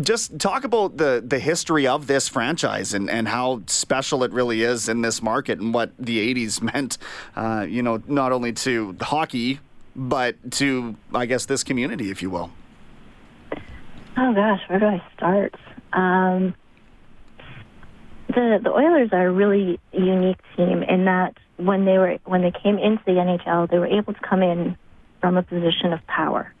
just 0.00 0.40
talk 0.40 0.64
about 0.64 0.96
the 0.96 1.22
the 1.24 1.38
history 1.38 1.86
of 1.86 2.08
this 2.08 2.28
franchise 2.28 2.94
and 2.94 3.08
and 3.08 3.28
how 3.28 3.62
special 3.68 4.24
it 4.24 4.32
really 4.32 4.62
is 4.62 4.88
in 4.88 5.02
this 5.02 5.22
market 5.22 5.60
and 5.60 5.72
what 5.72 5.92
the 6.00 6.34
80s 6.34 6.60
meant. 6.60 6.98
Uh, 7.36 7.64
you 7.68 7.80
know 7.80 7.91
know, 7.98 8.02
not 8.06 8.32
only 8.32 8.52
to 8.52 8.96
hockey, 9.00 9.60
but 9.94 10.52
to, 10.52 10.96
I 11.14 11.26
guess, 11.26 11.46
this 11.46 11.62
community, 11.62 12.10
if 12.10 12.22
you 12.22 12.30
will? 12.30 12.50
Oh 14.16 14.34
gosh, 14.34 14.60
where 14.68 14.78
do 14.78 14.86
I 14.86 15.02
start? 15.16 15.54
Um, 15.92 16.54
the 18.28 18.60
the 18.62 18.70
Oilers 18.70 19.10
are 19.12 19.26
a 19.26 19.32
really 19.32 19.78
unique 19.92 20.38
team 20.56 20.82
in 20.82 21.04
that 21.06 21.36
when 21.56 21.84
they 21.84 21.98
were 21.98 22.18
when 22.24 22.42
they 22.42 22.52
came 22.52 22.78
into 22.78 23.02
the 23.04 23.12
NHL, 23.12 23.70
they 23.70 23.78
were 23.78 23.86
able 23.86 24.12
to 24.12 24.20
come 24.20 24.42
in 24.42 24.76
from 25.20 25.36
a 25.36 25.42
position 25.42 25.92
of 25.92 26.06
power 26.06 26.52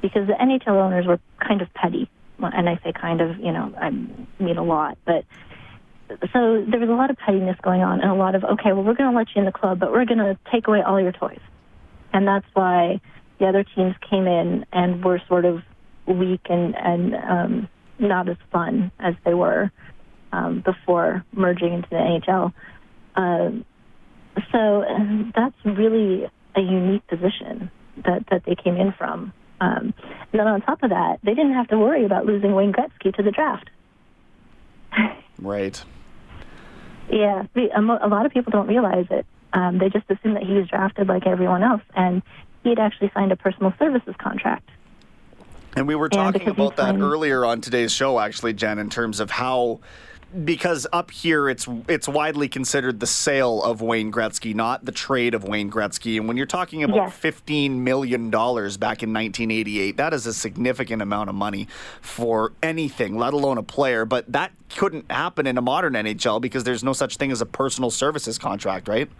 because 0.00 0.26
the 0.26 0.34
NHL 0.34 0.80
owners 0.80 1.06
were 1.06 1.20
kind 1.40 1.62
of 1.62 1.72
petty, 1.74 2.10
and 2.38 2.68
I 2.68 2.78
say 2.84 2.92
kind 2.92 3.20
of, 3.20 3.38
you 3.38 3.52
know, 3.52 3.72
I 3.80 3.90
mean 3.90 4.56
a 4.56 4.64
lot, 4.64 4.98
but 5.04 5.24
so 6.32 6.64
there 6.68 6.80
was 6.80 6.88
a 6.88 6.92
lot 6.92 7.10
of 7.10 7.16
pettiness 7.16 7.56
going 7.62 7.82
on 7.82 8.00
and 8.00 8.10
a 8.10 8.14
lot 8.14 8.34
of 8.34 8.44
okay 8.44 8.72
well 8.72 8.82
we're 8.82 8.94
going 8.94 9.10
to 9.10 9.16
let 9.16 9.28
you 9.34 9.40
in 9.40 9.44
the 9.46 9.52
club 9.52 9.78
but 9.78 9.92
we're 9.92 10.04
going 10.04 10.18
to 10.18 10.38
take 10.52 10.66
away 10.66 10.82
all 10.82 11.00
your 11.00 11.12
toys 11.12 11.40
and 12.12 12.26
that's 12.26 12.46
why 12.54 13.00
the 13.38 13.46
other 13.46 13.64
teams 13.64 13.94
came 14.08 14.26
in 14.26 14.64
and 14.72 15.04
were 15.04 15.20
sort 15.28 15.44
of 15.44 15.62
weak 16.06 16.42
and 16.48 16.74
and 16.76 17.14
um, 17.14 17.68
not 17.98 18.28
as 18.28 18.36
fun 18.50 18.92
as 18.98 19.14
they 19.24 19.34
were 19.34 19.70
um, 20.32 20.62
before 20.64 21.24
merging 21.32 21.72
into 21.72 21.88
the 21.90 21.96
NHL. 21.96 22.52
Um, 23.16 23.64
so 24.50 24.84
that's 25.34 25.54
really 25.64 26.24
a 26.54 26.60
unique 26.60 27.06
position 27.06 27.70
that 28.04 28.24
that 28.30 28.44
they 28.46 28.54
came 28.54 28.76
in 28.76 28.92
from. 28.96 29.32
Um, 29.60 29.94
and 30.32 30.40
then 30.40 30.46
on 30.46 30.60
top 30.62 30.82
of 30.82 30.90
that, 30.90 31.18
they 31.22 31.34
didn't 31.34 31.54
have 31.54 31.68
to 31.68 31.78
worry 31.78 32.04
about 32.04 32.26
losing 32.26 32.52
Wayne 32.52 32.72
Gretzky 32.72 33.14
to 33.14 33.22
the 33.22 33.30
draft. 33.30 33.70
right. 35.38 35.82
Yeah, 37.10 37.46
a 37.54 38.08
lot 38.08 38.26
of 38.26 38.32
people 38.32 38.50
don't 38.50 38.68
realize 38.68 39.06
it. 39.10 39.26
Um, 39.52 39.78
they 39.78 39.88
just 39.90 40.10
assume 40.10 40.34
that 40.34 40.42
he 40.42 40.54
was 40.54 40.68
drafted 40.68 41.08
like 41.08 41.26
everyone 41.26 41.62
else, 41.62 41.82
and 41.94 42.22
he 42.62 42.70
had 42.70 42.78
actually 42.78 43.10
signed 43.12 43.32
a 43.32 43.36
personal 43.36 43.74
services 43.78 44.14
contract. 44.18 44.68
And 45.74 45.86
we 45.86 45.94
were 45.94 46.08
talking 46.08 46.48
about 46.48 46.76
that 46.76 46.96
earlier 46.96 47.44
on 47.44 47.60
today's 47.60 47.92
show, 47.92 48.18
actually, 48.18 48.52
Jen, 48.52 48.78
in 48.78 48.90
terms 48.90 49.20
of 49.20 49.30
how 49.30 49.80
because 50.44 50.86
up 50.92 51.10
here 51.10 51.48
it's 51.48 51.68
it's 51.88 52.08
widely 52.08 52.48
considered 52.48 53.00
the 53.00 53.06
sale 53.06 53.62
of 53.62 53.80
Wayne 53.80 54.10
Gretzky, 54.10 54.54
not 54.54 54.84
the 54.84 54.92
trade 54.92 55.34
of 55.34 55.44
Wayne 55.44 55.70
Gretzky. 55.70 56.16
And 56.16 56.26
when 56.26 56.36
you're 56.36 56.46
talking 56.46 56.82
about 56.82 56.96
yes. 56.96 57.12
fifteen 57.14 57.84
million 57.84 58.30
dollars 58.30 58.76
back 58.76 59.02
in 59.02 59.12
1988, 59.12 59.96
that 59.96 60.14
is 60.14 60.26
a 60.26 60.34
significant 60.34 61.02
amount 61.02 61.28
of 61.28 61.34
money 61.34 61.68
for 62.00 62.52
anything, 62.62 63.16
let 63.16 63.34
alone 63.34 63.58
a 63.58 63.62
player. 63.62 64.04
But 64.04 64.30
that 64.32 64.52
couldn't 64.76 65.10
happen 65.10 65.46
in 65.46 65.58
a 65.58 65.62
modern 65.62 65.92
NHL 65.92 66.40
because 66.40 66.64
there's 66.64 66.82
no 66.82 66.92
such 66.92 67.16
thing 67.16 67.30
as 67.30 67.40
a 67.40 67.46
personal 67.46 67.90
services 67.90 68.38
contract, 68.38 68.88
right? 68.88 69.10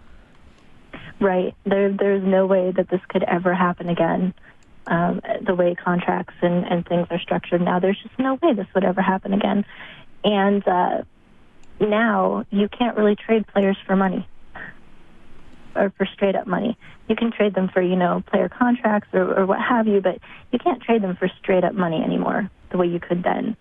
Right. 1.19 1.55
There, 1.65 1.91
there's 1.91 2.23
no 2.23 2.45
way 2.45 2.71
that 2.71 2.89
this 2.89 3.01
could 3.07 3.23
ever 3.23 3.53
happen 3.53 3.89
again. 3.89 4.33
Um, 4.85 5.21
the 5.45 5.55
way 5.55 5.75
contracts 5.75 6.33
and, 6.41 6.65
and 6.65 6.85
things 6.85 7.07
are 7.09 7.19
structured 7.19 7.61
now, 7.61 7.79
there's 7.79 7.97
just 8.03 8.19
no 8.19 8.37
way 8.41 8.53
this 8.53 8.67
would 8.75 8.83
ever 8.83 9.01
happen 9.01 9.31
again. 9.31 9.63
And 10.23 10.67
uh, 10.67 11.03
now 11.79 12.45
you 12.49 12.69
can't 12.69 12.97
really 12.97 13.15
trade 13.15 13.45
players 13.47 13.77
for 13.85 13.95
money 13.95 14.27
or 15.75 15.91
for 15.97 16.05
straight 16.13 16.35
up 16.35 16.47
money. 16.47 16.77
You 17.09 17.15
can 17.15 17.31
trade 17.31 17.55
them 17.55 17.69
for, 17.73 17.81
you 17.81 17.95
know, 17.95 18.23
player 18.27 18.49
contracts 18.49 19.09
or, 19.13 19.39
or 19.39 19.45
what 19.45 19.59
have 19.59 19.87
you, 19.87 20.01
but 20.01 20.19
you 20.51 20.59
can't 20.59 20.81
trade 20.81 21.01
them 21.01 21.15
for 21.17 21.29
straight 21.41 21.63
up 21.63 21.73
money 21.73 22.01
anymore 22.01 22.49
the 22.71 22.77
way 22.77 22.87
you 22.87 22.99
could 22.99 23.23
then. 23.23 23.57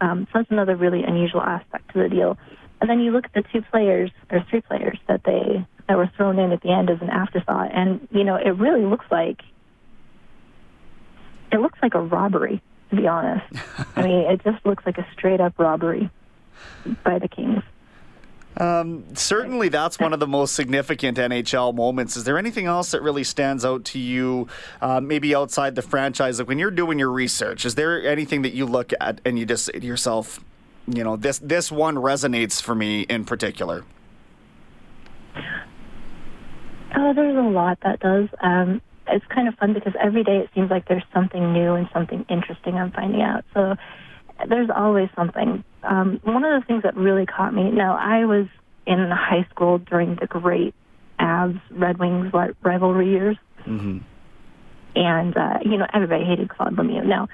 Um, 0.00 0.26
so 0.32 0.38
that's 0.38 0.50
another 0.50 0.76
really 0.76 1.02
unusual 1.02 1.42
aspect 1.42 1.92
to 1.92 2.02
the 2.02 2.08
deal. 2.08 2.38
And 2.80 2.88
then 2.88 3.00
you 3.00 3.10
look 3.10 3.26
at 3.26 3.34
the 3.34 3.44
two 3.52 3.62
players 3.70 4.10
or 4.30 4.44
three 4.48 4.62
players 4.62 4.98
that 5.06 5.22
they 5.24 5.66
that 5.88 5.96
were 5.96 6.10
thrown 6.16 6.38
in 6.38 6.52
at 6.52 6.62
the 6.62 6.70
end 6.70 6.88
as 6.88 7.00
an 7.02 7.10
afterthought, 7.10 7.70
and 7.74 8.06
you 8.10 8.24
know 8.24 8.36
it 8.36 8.50
really 8.50 8.84
looks 8.84 9.04
like 9.10 9.40
it 11.52 11.60
looks 11.60 11.78
like 11.82 11.94
a 11.94 12.00
robbery 12.00 12.62
to 12.90 12.96
be 12.96 13.06
honest. 13.06 13.46
I 13.96 14.02
mean, 14.02 14.30
it 14.30 14.42
just 14.44 14.64
looks 14.66 14.84
like 14.84 14.98
a 14.98 15.06
straight 15.12 15.40
up 15.40 15.58
robbery 15.58 16.10
by 17.04 17.18
the 17.18 17.28
Kings. 17.28 17.62
Um, 18.56 19.04
certainly, 19.14 19.68
that's 19.68 19.98
one 19.98 20.12
of 20.12 20.20
the 20.20 20.26
most 20.26 20.54
significant 20.54 21.16
NHL 21.18 21.74
moments. 21.74 22.16
Is 22.16 22.24
there 22.24 22.36
anything 22.36 22.66
else 22.66 22.90
that 22.90 23.00
really 23.00 23.24
stands 23.24 23.64
out 23.64 23.84
to 23.86 23.98
you, 23.98 24.48
uh, 24.82 25.00
maybe 25.00 25.34
outside 25.34 25.76
the 25.76 25.82
franchise? 25.82 26.38
Like 26.38 26.48
when 26.48 26.58
you're 26.58 26.70
doing 26.70 26.98
your 26.98 27.10
research, 27.10 27.64
is 27.64 27.76
there 27.76 28.04
anything 28.04 28.42
that 28.42 28.52
you 28.52 28.66
look 28.66 28.92
at 29.00 29.20
and 29.24 29.38
you 29.38 29.46
just 29.46 29.66
say 29.66 29.78
to 29.78 29.86
yourself, 29.86 30.40
you 30.86 31.04
know, 31.04 31.16
this 31.16 31.38
this 31.38 31.70
one 31.70 31.94
resonates 31.96 32.60
for 32.60 32.74
me 32.74 33.02
in 33.02 33.24
particular? 33.24 33.84
Oh, 36.96 37.14
there's 37.14 37.36
a 37.36 37.48
lot 37.48 37.78
that 37.82 38.00
does. 38.00 38.28
Um, 38.40 38.82
it's 39.12 39.26
kind 39.26 39.48
of 39.48 39.54
fun 39.56 39.74
because 39.74 39.94
every 40.00 40.24
day 40.24 40.38
it 40.38 40.50
seems 40.54 40.70
like 40.70 40.88
there's 40.88 41.04
something 41.12 41.52
new 41.52 41.74
and 41.74 41.88
something 41.92 42.24
interesting 42.28 42.76
I'm 42.76 42.92
finding 42.92 43.22
out. 43.22 43.44
So 43.54 43.76
there's 44.48 44.70
always 44.74 45.08
something. 45.14 45.64
Um, 45.82 46.20
one 46.22 46.44
of 46.44 46.60
the 46.60 46.66
things 46.66 46.82
that 46.82 46.96
really 46.96 47.26
caught 47.26 47.54
me. 47.54 47.70
Now 47.70 47.96
I 47.96 48.24
was 48.24 48.46
in 48.86 49.10
high 49.10 49.46
school 49.50 49.78
during 49.78 50.16
the 50.16 50.26
great 50.26 50.74
Avs 51.18 51.60
Red 51.70 51.98
Wings 51.98 52.32
rivalry 52.62 53.10
years, 53.10 53.36
mm-hmm. 53.66 53.98
and 54.96 55.36
uh, 55.36 55.58
you 55.62 55.76
know 55.76 55.86
everybody 55.92 56.24
hated 56.24 56.48
Claude 56.48 56.76
Lemieux. 56.76 57.04
Now 57.04 57.28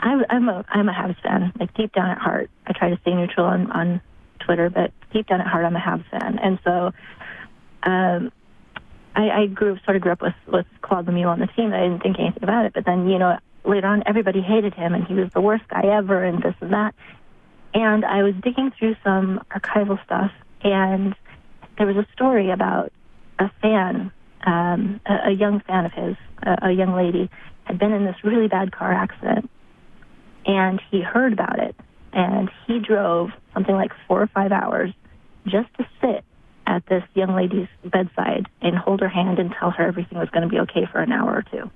I, 0.00 0.22
I'm 0.30 0.48
a 0.48 0.64
I'm 0.68 0.88
a 0.88 0.92
Habs 0.92 1.20
fan. 1.22 1.52
Like 1.58 1.74
deep 1.74 1.92
down 1.92 2.10
at 2.10 2.18
heart, 2.18 2.50
I 2.66 2.72
try 2.72 2.90
to 2.90 2.98
stay 3.00 3.14
neutral 3.14 3.46
on 3.46 3.70
on 3.72 4.00
Twitter, 4.40 4.70
but 4.70 4.92
deep 5.12 5.26
down 5.26 5.40
at 5.40 5.46
heart, 5.46 5.64
I'm 5.64 5.76
a 5.76 5.80
Habs 5.80 6.08
fan, 6.10 6.38
and 6.38 6.58
so. 6.64 6.92
Um, 7.82 8.32
I, 9.14 9.30
I 9.30 9.46
grew 9.46 9.78
sort 9.84 9.96
of 9.96 10.02
grew 10.02 10.12
up 10.12 10.22
with 10.22 10.34
with 10.46 10.66
Claude 10.82 11.06
Lemieux 11.06 11.28
on 11.28 11.40
the 11.40 11.46
team. 11.48 11.72
I 11.72 11.80
didn't 11.80 12.02
think 12.02 12.18
anything 12.18 12.42
about 12.42 12.66
it, 12.66 12.72
but 12.74 12.84
then 12.84 13.08
you 13.08 13.18
know 13.18 13.38
later 13.64 13.86
on 13.86 14.02
everybody 14.06 14.40
hated 14.40 14.74
him 14.74 14.94
and 14.94 15.06
he 15.06 15.14
was 15.14 15.30
the 15.32 15.40
worst 15.40 15.66
guy 15.68 15.82
ever 15.84 16.22
and 16.22 16.42
this 16.42 16.54
and 16.60 16.72
that. 16.72 16.94
And 17.72 18.04
I 18.04 18.22
was 18.22 18.34
digging 18.42 18.72
through 18.78 18.96
some 19.02 19.40
archival 19.50 20.02
stuff 20.04 20.30
and 20.62 21.14
there 21.78 21.86
was 21.86 21.96
a 21.96 22.06
story 22.12 22.50
about 22.50 22.92
a 23.38 23.50
fan, 23.60 24.12
um, 24.46 25.00
a, 25.06 25.30
a 25.30 25.30
young 25.32 25.60
fan 25.60 25.86
of 25.86 25.92
his, 25.92 26.16
a, 26.42 26.68
a 26.68 26.72
young 26.72 26.94
lady, 26.94 27.30
had 27.64 27.78
been 27.78 27.92
in 27.92 28.04
this 28.04 28.16
really 28.22 28.48
bad 28.48 28.70
car 28.70 28.92
accident 28.92 29.50
and 30.46 30.80
he 30.90 31.00
heard 31.00 31.32
about 31.32 31.58
it 31.58 31.74
and 32.12 32.50
he 32.66 32.78
drove 32.78 33.30
something 33.54 33.74
like 33.74 33.92
four 34.06 34.22
or 34.22 34.26
five 34.28 34.52
hours 34.52 34.92
just 35.46 35.68
to 35.78 35.86
sit 36.00 36.24
at 36.66 36.86
this 36.86 37.02
young 37.14 37.34
lady's 37.34 37.68
bedside 37.84 38.46
and 38.62 38.76
hold 38.76 39.00
her 39.00 39.08
hand 39.08 39.38
and 39.38 39.54
tell 39.58 39.70
her 39.70 39.86
everything 39.86 40.18
was 40.18 40.28
going 40.30 40.42
to 40.42 40.48
be 40.48 40.60
okay 40.60 40.86
for 40.90 41.00
an 41.00 41.12
hour 41.12 41.32
or 41.32 41.42
two. 41.42 41.70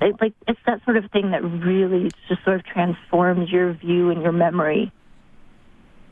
It, 0.00 0.16
like 0.20 0.34
it's 0.48 0.60
that 0.66 0.84
sort 0.84 0.96
of 0.96 1.10
thing 1.12 1.30
that 1.30 1.42
really 1.42 2.10
just 2.28 2.44
sort 2.44 2.56
of 2.56 2.66
transforms 2.66 3.50
your 3.50 3.72
view 3.72 4.10
and 4.10 4.22
your 4.22 4.32
memory 4.32 4.92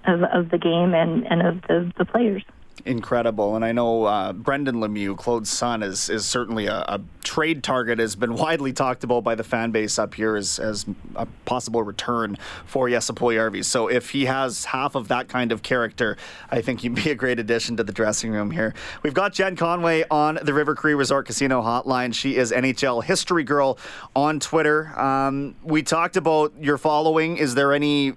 of 0.06 0.22
of 0.22 0.50
the 0.50 0.58
game 0.58 0.94
and 0.94 1.26
and 1.26 1.42
of 1.46 1.62
the 1.62 1.92
the 1.98 2.04
players 2.04 2.42
incredible. 2.84 3.56
And 3.56 3.64
I 3.64 3.72
know 3.72 4.04
uh, 4.04 4.32
Brendan 4.32 4.76
Lemieux, 4.76 5.16
Claude's 5.16 5.50
son, 5.50 5.82
is 5.82 6.08
is 6.08 6.26
certainly 6.26 6.66
a, 6.66 6.84
a, 6.88 7.00
trade 7.22 7.62
target. 7.62 7.98
Has 7.98 8.16
been 8.16 8.34
widely 8.34 8.72
talked 8.72 9.04
about 9.04 9.22
by 9.22 9.34
the 9.34 9.44
fan 9.44 9.70
base 9.70 9.98
up 9.98 10.14
here 10.14 10.36
as, 10.36 10.58
as 10.58 10.86
a 11.14 11.26
possible 11.44 11.82
return 11.82 12.36
for 12.64 12.88
Puljujarvi. 12.88 13.64
So 13.64 13.88
if 13.88 14.10
he 14.10 14.24
has 14.24 14.64
half 14.64 14.94
of 14.94 15.08
that 15.08 15.28
kind 15.28 15.52
of 15.52 15.62
character, 15.62 16.16
I 16.50 16.60
think 16.62 16.80
he'd 16.80 16.94
be 16.94 17.10
a 17.10 17.14
great 17.14 17.38
addition 17.38 17.76
to 17.76 17.84
the 17.84 17.92
dressing 17.92 18.30
room 18.30 18.50
here. 18.50 18.74
We've 19.02 19.14
got 19.14 19.32
Jen 19.32 19.54
Conway 19.56 20.04
on 20.10 20.38
the 20.42 20.54
River 20.54 20.74
Cree 20.74 20.94
Resort 20.94 21.26
Casino 21.26 21.62
Hotline. 21.62 22.14
She 22.14 22.36
is 22.36 22.52
NHL 22.52 23.04
History 23.04 23.44
Girl 23.44 23.78
on 24.16 24.40
Twitter. 24.40 24.98
Um, 24.98 25.54
we 25.62 25.82
talked 25.82 26.16
about 26.16 26.52
your 26.60 26.78
following. 26.78 27.36
Is 27.36 27.54
there 27.54 27.72
any 27.72 28.14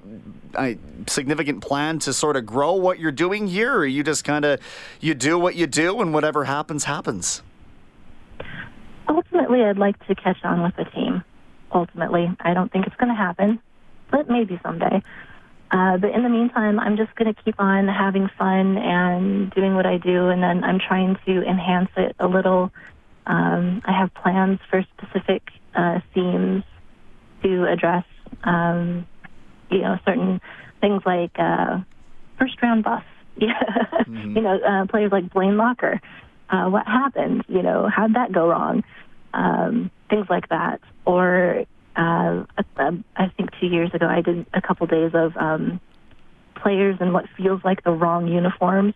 a 0.57 0.77
significant 1.07 1.61
plan 1.61 1.99
to 1.99 2.13
sort 2.13 2.35
of 2.35 2.45
grow 2.45 2.73
what 2.73 2.99
you're 2.99 3.11
doing 3.11 3.47
here, 3.47 3.75
or 3.75 3.85
you 3.85 4.03
just 4.03 4.23
kind 4.23 4.45
of 4.45 4.59
you 4.99 5.13
do 5.13 5.37
what 5.37 5.55
you 5.55 5.67
do 5.67 6.01
and 6.01 6.13
whatever 6.13 6.45
happens 6.45 6.83
happens? 6.85 7.41
Ultimately, 9.07 9.63
I'd 9.63 9.77
like 9.77 10.05
to 10.07 10.15
catch 10.15 10.37
on 10.43 10.63
with 10.63 10.75
the 10.75 10.85
team. 10.85 11.23
Ultimately, 11.73 12.35
I 12.39 12.53
don't 12.53 12.71
think 12.71 12.87
it's 12.87 12.95
going 12.95 13.09
to 13.09 13.15
happen, 13.15 13.59
but 14.11 14.29
maybe 14.29 14.59
someday. 14.63 15.01
Uh, 15.71 15.97
but 15.97 16.11
in 16.11 16.21
the 16.21 16.29
meantime, 16.29 16.79
I'm 16.79 16.97
just 16.97 17.15
going 17.15 17.33
to 17.33 17.43
keep 17.43 17.55
on 17.59 17.87
having 17.87 18.29
fun 18.37 18.77
and 18.77 19.49
doing 19.51 19.73
what 19.73 19.87
I 19.87 19.97
do, 19.97 20.29
and 20.29 20.41
then 20.41 20.63
I'm 20.63 20.79
trying 20.79 21.17
to 21.25 21.41
enhance 21.41 21.89
it 21.97 22.15
a 22.19 22.27
little. 22.27 22.71
Um, 23.25 23.81
I 23.83 23.91
have 23.97 24.13
plans 24.13 24.59
for 24.69 24.85
specific 24.97 25.41
uh, 25.73 25.99
themes 26.13 26.63
to 27.41 27.65
address, 27.65 28.05
um, 28.43 29.07
you 29.73 29.81
know, 29.81 29.97
certain 30.05 30.39
things 30.81 31.01
like 31.05 31.31
uh, 31.37 31.79
first 32.39 32.61
round 32.61 32.83
bus. 32.83 33.03
Yeah, 33.35 33.59
mm-hmm. 34.07 34.37
you 34.37 34.43
know, 34.43 34.59
uh, 34.59 34.85
players 34.85 35.11
like 35.11 35.33
Blaine 35.33 35.57
Lacher. 35.57 35.99
Uh, 36.51 36.69
what 36.69 36.85
happened? 36.85 37.43
You 37.47 37.63
know, 37.63 37.89
how'd 37.89 38.13
that 38.13 38.31
go 38.31 38.47
wrong? 38.47 38.83
Um, 39.33 39.89
things 40.07 40.27
like 40.29 40.49
that. 40.49 40.81
Or 41.03 41.65
uh, 41.95 42.43
I 42.77 43.31
think 43.35 43.49
two 43.59 43.65
years 43.65 43.89
ago, 43.91 44.05
I 44.05 44.21
did 44.21 44.45
a 44.53 44.61
couple 44.61 44.85
days 44.85 45.11
of 45.15 45.35
um, 45.35 45.81
players 46.55 46.97
in 47.01 47.11
what 47.11 47.25
feels 47.35 47.61
like 47.63 47.83
the 47.83 47.91
wrong 47.91 48.27
uniforms. 48.27 48.93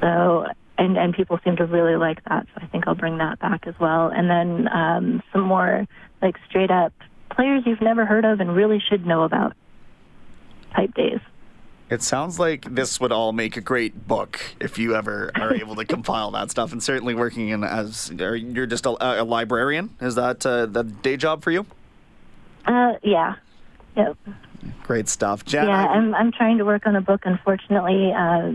So, 0.00 0.46
and 0.76 0.98
and 0.98 1.14
people 1.14 1.38
seem 1.44 1.56
to 1.56 1.66
really 1.66 1.96
like 1.96 2.22
that. 2.24 2.46
So 2.52 2.62
I 2.62 2.66
think 2.66 2.88
I'll 2.88 2.96
bring 2.96 3.18
that 3.18 3.38
back 3.38 3.68
as 3.68 3.74
well. 3.80 4.08
And 4.08 4.28
then 4.28 4.68
um, 4.68 5.22
some 5.32 5.42
more 5.42 5.86
like 6.20 6.34
straight 6.48 6.70
up 6.70 6.92
players 7.36 7.62
you've 7.66 7.80
never 7.80 8.04
heard 8.04 8.24
of 8.24 8.40
and 8.40 8.54
really 8.56 8.80
should 8.80 9.06
know 9.06 9.22
about 9.22 9.54
type 10.74 10.92
days. 10.94 11.20
It 11.88 12.02
sounds 12.02 12.40
like 12.40 12.74
this 12.74 12.98
would 12.98 13.12
all 13.12 13.32
make 13.32 13.56
a 13.56 13.60
great 13.60 14.08
book 14.08 14.40
if 14.58 14.76
you 14.76 14.96
ever 14.96 15.30
are 15.36 15.54
able 15.62 15.76
to 15.76 15.84
compile 15.84 16.32
that 16.32 16.50
stuff. 16.50 16.72
And 16.72 16.82
certainly 16.82 17.14
working 17.14 17.48
in 17.50 17.62
as 17.62 18.10
you're 18.10 18.66
just 18.66 18.86
a, 18.86 19.22
a 19.22 19.24
librarian. 19.24 19.94
Is 20.00 20.16
that 20.16 20.44
uh, 20.44 20.66
the 20.66 20.82
day 20.82 21.16
job 21.16 21.44
for 21.44 21.52
you? 21.52 21.64
Uh, 22.64 22.94
yeah. 23.04 23.36
Yep. 23.96 24.16
Great 24.82 25.08
stuff, 25.08 25.44
Jen. 25.44 25.68
Yeah, 25.68 25.86
I'm 25.86 26.12
I'm 26.14 26.32
trying 26.32 26.58
to 26.58 26.64
work 26.64 26.86
on 26.86 26.96
a 26.96 27.00
book. 27.00 27.22
Unfortunately, 27.24 28.12
uh, 28.12 28.52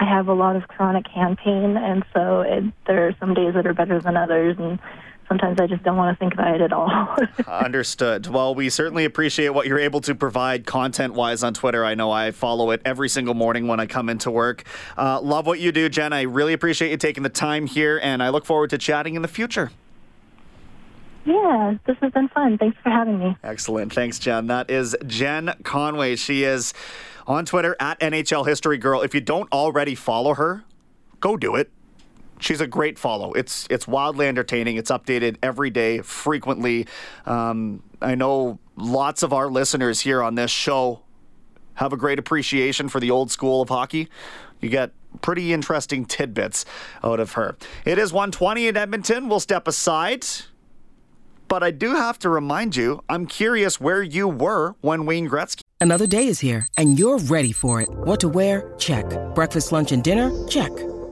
I 0.00 0.04
have 0.04 0.26
a 0.26 0.34
lot 0.34 0.56
of 0.56 0.66
chronic 0.66 1.06
hand 1.06 1.38
pain, 1.38 1.76
and 1.76 2.04
so 2.12 2.40
it, 2.40 2.64
there 2.86 3.06
are 3.06 3.16
some 3.20 3.32
days 3.32 3.54
that 3.54 3.66
are 3.66 3.74
better 3.74 4.00
than 4.00 4.16
others, 4.16 4.56
and 4.58 4.80
sometimes 5.28 5.60
I 5.60 5.66
just 5.66 5.82
don't 5.82 5.96
want 5.96 6.16
to 6.16 6.18
think 6.18 6.34
about 6.34 6.54
it 6.54 6.60
at 6.60 6.72
all. 6.72 7.16
Understood. 7.46 8.26
Well, 8.26 8.54
we 8.54 8.70
certainly 8.70 9.04
appreciate 9.04 9.50
what 9.50 9.66
you're 9.66 9.78
able 9.78 10.00
to 10.02 10.14
provide 10.14 10.66
content 10.66 11.14
wise 11.14 11.42
on 11.42 11.54
Twitter. 11.54 11.84
I 11.84 11.94
know 11.94 12.10
I 12.10 12.30
follow 12.30 12.70
it 12.70 12.82
every 12.84 13.08
single 13.08 13.34
morning 13.34 13.66
when 13.66 13.80
I 13.80 13.86
come 13.86 14.08
into 14.08 14.30
work. 14.30 14.64
Uh, 14.96 15.20
love 15.20 15.46
what 15.46 15.60
you 15.60 15.72
do, 15.72 15.88
Jen. 15.88 16.12
I 16.12 16.22
really 16.22 16.52
appreciate 16.52 16.90
you 16.90 16.96
taking 16.96 17.22
the 17.22 17.28
time 17.28 17.66
here, 17.66 18.00
and 18.02 18.22
I 18.22 18.28
look 18.28 18.44
forward 18.44 18.70
to 18.70 18.78
chatting 18.78 19.14
in 19.14 19.22
the 19.22 19.28
future. 19.28 19.70
Yeah, 21.24 21.74
this 21.86 21.96
has 22.00 22.12
been 22.12 22.28
fun. 22.28 22.56
Thanks 22.56 22.78
for 22.82 22.90
having 22.90 23.18
me. 23.18 23.36
Excellent. 23.42 23.92
Thanks, 23.92 24.18
Jen. 24.20 24.46
That 24.46 24.70
is 24.70 24.96
Jen 25.06 25.54
Conway. 25.64 26.14
She 26.14 26.44
is 26.44 26.72
on 27.26 27.44
Twitter 27.44 27.76
at 27.80 27.98
NHL 27.98 28.46
History 28.46 28.78
Girl. 28.78 29.02
If 29.02 29.12
you 29.12 29.20
don't 29.20 29.52
already 29.52 29.96
follow 29.96 30.34
her, 30.34 30.62
go 31.18 31.36
do 31.36 31.56
it 31.56 31.70
she's 32.40 32.60
a 32.60 32.66
great 32.66 32.98
follow. 32.98 33.32
It's 33.32 33.66
it's 33.70 33.86
wildly 33.86 34.26
entertaining. 34.26 34.76
It's 34.76 34.90
updated 34.90 35.36
every 35.42 35.70
day, 35.70 36.00
frequently. 36.00 36.86
Um, 37.24 37.82
I 38.00 38.14
know 38.14 38.58
lots 38.76 39.22
of 39.22 39.32
our 39.32 39.48
listeners 39.48 40.00
here 40.00 40.22
on 40.22 40.34
this 40.34 40.50
show 40.50 41.02
have 41.74 41.92
a 41.92 41.96
great 41.96 42.18
appreciation 42.18 42.88
for 42.88 43.00
the 43.00 43.10
old 43.10 43.30
school 43.30 43.62
of 43.62 43.68
hockey. 43.68 44.08
You 44.60 44.68
get 44.68 44.92
pretty 45.22 45.52
interesting 45.52 46.04
tidbits 46.04 46.64
out 47.02 47.20
of 47.20 47.32
her. 47.32 47.56
It 47.84 47.98
is 47.98 48.12
120 48.12 48.68
in 48.68 48.76
Edmonton. 48.76 49.28
We'll 49.28 49.40
step 49.40 49.68
aside. 49.68 50.24
But 51.48 51.62
I 51.62 51.70
do 51.70 51.94
have 51.94 52.18
to 52.20 52.28
remind 52.28 52.74
you, 52.74 53.04
I'm 53.08 53.26
curious 53.26 53.80
where 53.80 54.02
you 54.02 54.26
were 54.26 54.74
when 54.80 55.06
Wayne 55.06 55.28
Gretzky. 55.28 55.60
Another 55.80 56.06
day 56.06 56.26
is 56.26 56.40
here, 56.40 56.66
and 56.76 56.98
you're 56.98 57.18
ready 57.18 57.52
for 57.52 57.80
it. 57.80 57.88
What 57.90 58.20
to 58.20 58.28
wear? 58.28 58.74
Check. 58.78 59.06
Breakfast, 59.34 59.70
lunch, 59.70 59.92
and 59.92 60.02
dinner? 60.02 60.32
Check. 60.48 60.72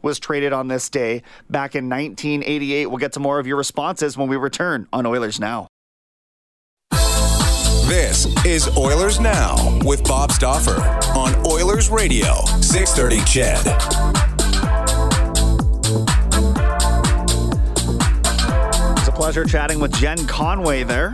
was 0.00 0.18
traded 0.18 0.52
on 0.52 0.68
this 0.68 0.88
day 0.88 1.22
back 1.50 1.74
in 1.74 1.88
1988. 1.88 2.86
We'll 2.86 2.98
get 2.98 3.12
to 3.12 3.20
more 3.20 3.38
of 3.38 3.46
your 3.46 3.56
responses 3.56 4.16
when 4.16 4.28
we 4.28 4.36
return 4.36 4.88
on 4.92 5.06
Oilers 5.06 5.38
Now. 5.38 5.68
This 7.86 8.26
is 8.46 8.74
Oilers 8.76 9.20
Now 9.20 9.78
with 9.84 10.02
Bob 10.04 10.32
Stauffer 10.32 10.80
on 11.14 11.34
Oilers 11.46 11.90
Radio, 11.90 12.44
630 12.60 13.20
CHED. 13.26 13.66
It's 18.98 19.08
a 19.08 19.12
pleasure 19.12 19.44
chatting 19.44 19.78
with 19.78 19.92
Jen 19.94 20.26
Conway 20.26 20.84
there, 20.84 21.12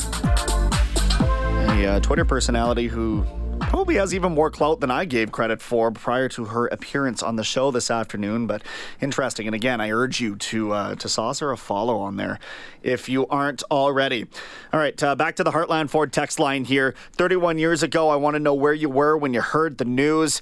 a 1.21 1.87
uh, 1.87 2.01
Twitter 2.01 2.25
personality 2.25 2.87
who 2.87 3.27
probably 3.61 3.97
has 3.97 4.15
even 4.15 4.33
more 4.33 4.51
clout 4.51 4.81
than 4.81 4.91
I 4.91 5.05
gave 5.05 5.33
credit 5.33 5.61
for 5.61 5.91
prior 5.91 6.29
to 6.31 6.47
her 6.47 6.67
appearance 6.69 7.23
on 7.23 7.37
the 7.37 7.45
show 7.45 7.71
this 7.71 7.91
afternoon. 7.91 8.47
But 8.47 8.63
interesting, 9.01 9.47
and 9.47 9.55
again, 9.55 9.81
I 9.81 9.91
urge 9.91 10.21
you 10.21 10.37
to 10.37 10.73
uh, 10.73 10.95
to 10.97 11.09
saucer 11.09 11.51
a 11.51 11.57
follow 11.57 11.99
on 11.99 12.17
there 12.17 12.39
if 12.83 13.09
you 13.09 13.27
aren't 13.29 13.63
already. 13.71 14.27
All 14.73 14.81
right, 14.81 15.01
uh, 15.03 15.15
back 15.15 15.37
to 15.37 15.45
the 15.45 15.53
Heartland 15.53 15.91
Ford 15.91 16.13
text 16.13 16.39
line 16.39 16.65
here. 16.65 16.95
31 17.13 17.59
years 17.59 17.83
ago, 17.83 18.09
I 18.09 18.17
want 18.17 18.35
to 18.35 18.41
know 18.41 18.55
where 18.55 18.75
you 18.75 18.89
were 18.89 19.17
when 19.17 19.35
you 19.35 19.41
heard 19.41 19.79
the 19.79 19.85
news. 19.85 20.41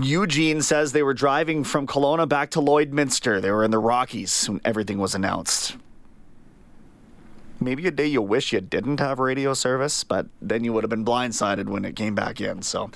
Eugene 0.00 0.62
says 0.62 0.92
they 0.92 1.02
were 1.02 1.14
driving 1.14 1.64
from 1.64 1.86
Kelowna 1.86 2.28
back 2.28 2.50
to 2.50 2.60
Lloydminster. 2.60 3.40
They 3.40 3.50
were 3.50 3.64
in 3.64 3.70
the 3.70 3.78
Rockies 3.78 4.48
when 4.48 4.60
everything 4.64 4.98
was 4.98 5.14
announced 5.14 5.76
maybe 7.64 7.86
a 7.86 7.90
day 7.90 8.06
you 8.06 8.22
wish 8.22 8.52
you 8.52 8.60
didn't 8.60 9.00
have 9.00 9.18
radio 9.18 9.54
service, 9.54 10.04
but 10.04 10.26
then 10.40 10.64
you 10.64 10.72
would 10.72 10.84
have 10.84 10.90
been 10.90 11.04
blindsided 11.04 11.66
when 11.68 11.84
it 11.84 11.96
came 11.96 12.14
back 12.14 12.40
in. 12.40 12.62
So 12.62 12.90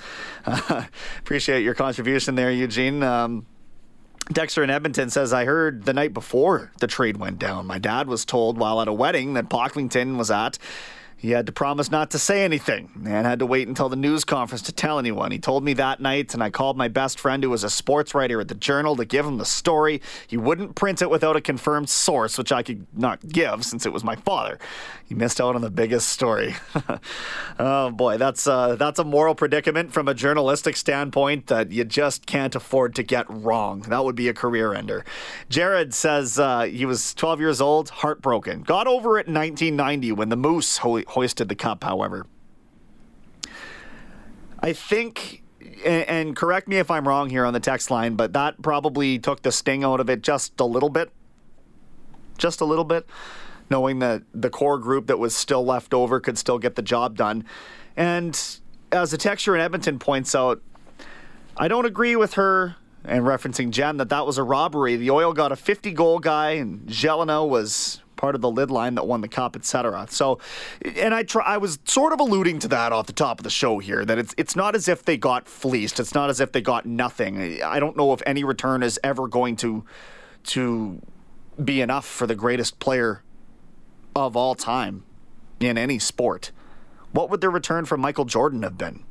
uh, 0.45 0.85
appreciate 1.19 1.63
your 1.63 1.73
contribution 1.73 2.35
there, 2.35 2.51
Eugene. 2.51 3.03
Um, 3.03 3.45
Dexter 4.31 4.63
in 4.63 4.69
Edmonton 4.69 5.09
says, 5.09 5.31
I 5.31 5.45
heard 5.45 5.85
the 5.85 5.93
night 5.93 6.13
before 6.13 6.71
the 6.79 6.87
trade 6.87 7.17
went 7.17 7.39
down. 7.39 7.65
My 7.65 7.77
dad 7.77 8.07
was 8.07 8.25
told 8.25 8.57
while 8.57 8.81
at 8.81 8.87
a 8.87 8.93
wedding 8.93 9.35
that 9.35 9.49
Pocklington 9.49 10.17
was 10.17 10.29
at 10.29 10.57
he 11.17 11.31
had 11.31 11.47
to 11.47 11.51
promise 11.51 11.89
not 11.89 12.11
to 12.11 12.19
say 12.19 12.43
anything 12.43 12.91
and 13.05 13.25
had 13.25 13.39
to 13.39 13.45
wait 13.45 13.67
until 13.67 13.89
the 13.89 13.95
news 13.95 14.23
conference 14.23 14.61
to 14.63 14.71
tell 14.71 14.99
anyone. 14.99 15.31
He 15.31 15.39
told 15.39 15.63
me 15.63 15.73
that 15.73 15.99
night, 15.99 16.35
and 16.35 16.43
I 16.43 16.51
called 16.51 16.77
my 16.77 16.87
best 16.87 17.19
friend 17.19 17.43
who 17.43 17.49
was 17.49 17.63
a 17.63 17.71
sports 17.71 18.13
writer 18.13 18.39
at 18.39 18.47
the 18.47 18.55
Journal 18.55 18.95
to 18.95 19.05
give 19.05 19.25
him 19.25 19.37
the 19.37 19.45
story. 19.45 19.99
He 20.27 20.37
wouldn't 20.37 20.75
print 20.75 21.01
it 21.01 21.09
without 21.09 21.35
a 21.35 21.41
confirmed 21.41 21.89
source, 21.89 22.37
which 22.37 22.51
I 22.51 22.61
could 22.61 22.85
not 22.95 23.27
give 23.27 23.65
since 23.65 23.85
it 23.85 23.91
was 23.91 24.03
my 24.03 24.15
father. 24.15 24.59
He 25.05 25.15
missed 25.15 25.41
out 25.41 25.55
on 25.55 25.61
the 25.61 25.71
biggest 25.71 26.09
story. 26.09 26.55
oh 27.59 27.91
boy, 27.91 28.17
that's 28.17 28.45
uh, 28.45 28.75
that's 28.75 28.99
a 28.99 29.03
moral 29.03 29.35
predicament 29.35 29.93
from 29.93 30.07
a 30.07 30.13
journalistic 30.13 30.75
standpoint 30.75 31.47
that 31.47 31.71
you 31.71 31.83
just 31.85 32.25
can't 32.25 32.53
afford 32.55 32.93
to 32.95 33.03
get 33.03 33.25
wrong. 33.29 33.81
That 33.81 34.03
would 34.03 34.15
be 34.15 34.27
a 34.27 34.33
career 34.33 34.73
ender. 34.73 35.05
Jared 35.49 35.93
says 35.93 36.37
uh, 36.37 36.63
he 36.63 36.85
was 36.85 37.13
12 37.13 37.39
years 37.39 37.61
old, 37.61 37.89
heartbroken. 37.89 38.63
Got 38.63 38.85
over 38.87 39.17
it 39.17 39.27
in 39.27 39.33
1990 39.33 40.11
when 40.11 40.29
the 40.29 40.35
Moose 40.35 40.77
hoisted 41.07 41.49
the 41.49 41.55
cup, 41.55 41.83
however. 41.83 42.25
I 44.59 44.73
think, 44.73 45.43
and 45.85 46.35
correct 46.35 46.67
me 46.67 46.77
if 46.77 46.89
I'm 46.89 47.07
wrong 47.07 47.29
here 47.29 47.45
on 47.45 47.53
the 47.53 47.59
text 47.59 47.91
line, 47.91 48.15
but 48.15 48.33
that 48.33 48.61
probably 48.61 49.19
took 49.19 49.41
the 49.41 49.51
sting 49.51 49.83
out 49.83 49.99
of 49.99 50.09
it 50.09 50.21
just 50.21 50.59
a 50.59 50.65
little 50.65 50.89
bit. 50.89 51.11
Just 52.37 52.61
a 52.61 52.65
little 52.65 52.83
bit. 52.83 53.07
Knowing 53.69 53.99
that 53.99 54.23
the 54.33 54.49
core 54.49 54.77
group 54.77 55.07
that 55.07 55.19
was 55.19 55.35
still 55.35 55.65
left 55.65 55.93
over 55.93 56.19
could 56.19 56.37
still 56.37 56.57
get 56.57 56.75
the 56.75 56.81
job 56.81 57.17
done. 57.17 57.43
And 57.95 58.39
as 58.91 59.11
the 59.11 59.17
texture 59.17 59.55
in 59.55 59.61
Edmonton 59.61 59.99
points 59.99 60.33
out, 60.33 60.61
I 61.57 61.67
don't 61.67 61.85
agree 61.85 62.15
with 62.15 62.33
her 62.35 62.75
and 63.03 63.23
referencing 63.23 63.71
Jen 63.71 63.97
that 63.97 64.09
that 64.09 64.25
was 64.25 64.37
a 64.37 64.43
robbery. 64.43 64.95
The 64.95 65.11
Oil 65.11 65.33
got 65.33 65.51
a 65.51 65.55
50 65.55 65.91
goal 65.93 66.19
guy, 66.19 66.51
and 66.51 66.87
Gelinas 66.87 67.49
was 67.49 68.01
part 68.17 68.35
of 68.35 68.41
the 68.41 68.51
kid 68.67 68.71
line 68.71 68.95
that 68.95 69.07
won 69.07 69.21
the 69.21 69.27
cup, 69.27 69.55
etc. 69.55 70.07
So, 70.09 70.39
and 70.83 71.13
I 71.13 71.23
try, 71.23 71.43
I 71.43 71.57
was 71.57 71.79
sort 71.85 72.13
of 72.13 72.19
alluding 72.19 72.59
to 72.59 72.67
that 72.69 72.91
off 72.91 73.07
the 73.07 73.13
top 73.13 73.39
of 73.39 73.43
the 73.43 73.49
show 73.49 73.79
here 73.79 74.03
that 74.05 74.17
it's 74.17 74.33
it's 74.37 74.55
not 74.55 74.75
as 74.75 74.87
if 74.87 75.03
they 75.03 75.17
got 75.17 75.47
fleeced. 75.47 75.99
It's 75.99 76.13
not 76.13 76.29
as 76.29 76.39
if 76.39 76.51
they 76.51 76.61
got 76.61 76.85
nothing. 76.85 77.61
I 77.63 77.79
don't 77.79 77.95
know 77.95 78.13
if 78.13 78.21
any 78.25 78.43
return 78.43 78.83
is 78.83 78.99
ever 79.03 79.27
going 79.27 79.55
to 79.57 79.83
to 80.45 81.01
be 81.63 81.81
enough 81.81 82.05
for 82.05 82.27
the 82.27 82.35
greatest 82.35 82.79
player 82.79 83.23
of 84.15 84.35
all 84.35 84.55
time 84.55 85.03
in 85.59 85.77
any 85.77 85.99
sport. 85.99 86.51
What 87.11 87.29
would 87.29 87.41
the 87.41 87.49
return 87.49 87.85
from 87.85 88.01
Michael 88.01 88.25
Jordan 88.25 88.63
have 88.63 88.77
been? 88.77 89.03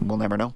We'll 0.00 0.18
never 0.18 0.36
know. 0.36 0.54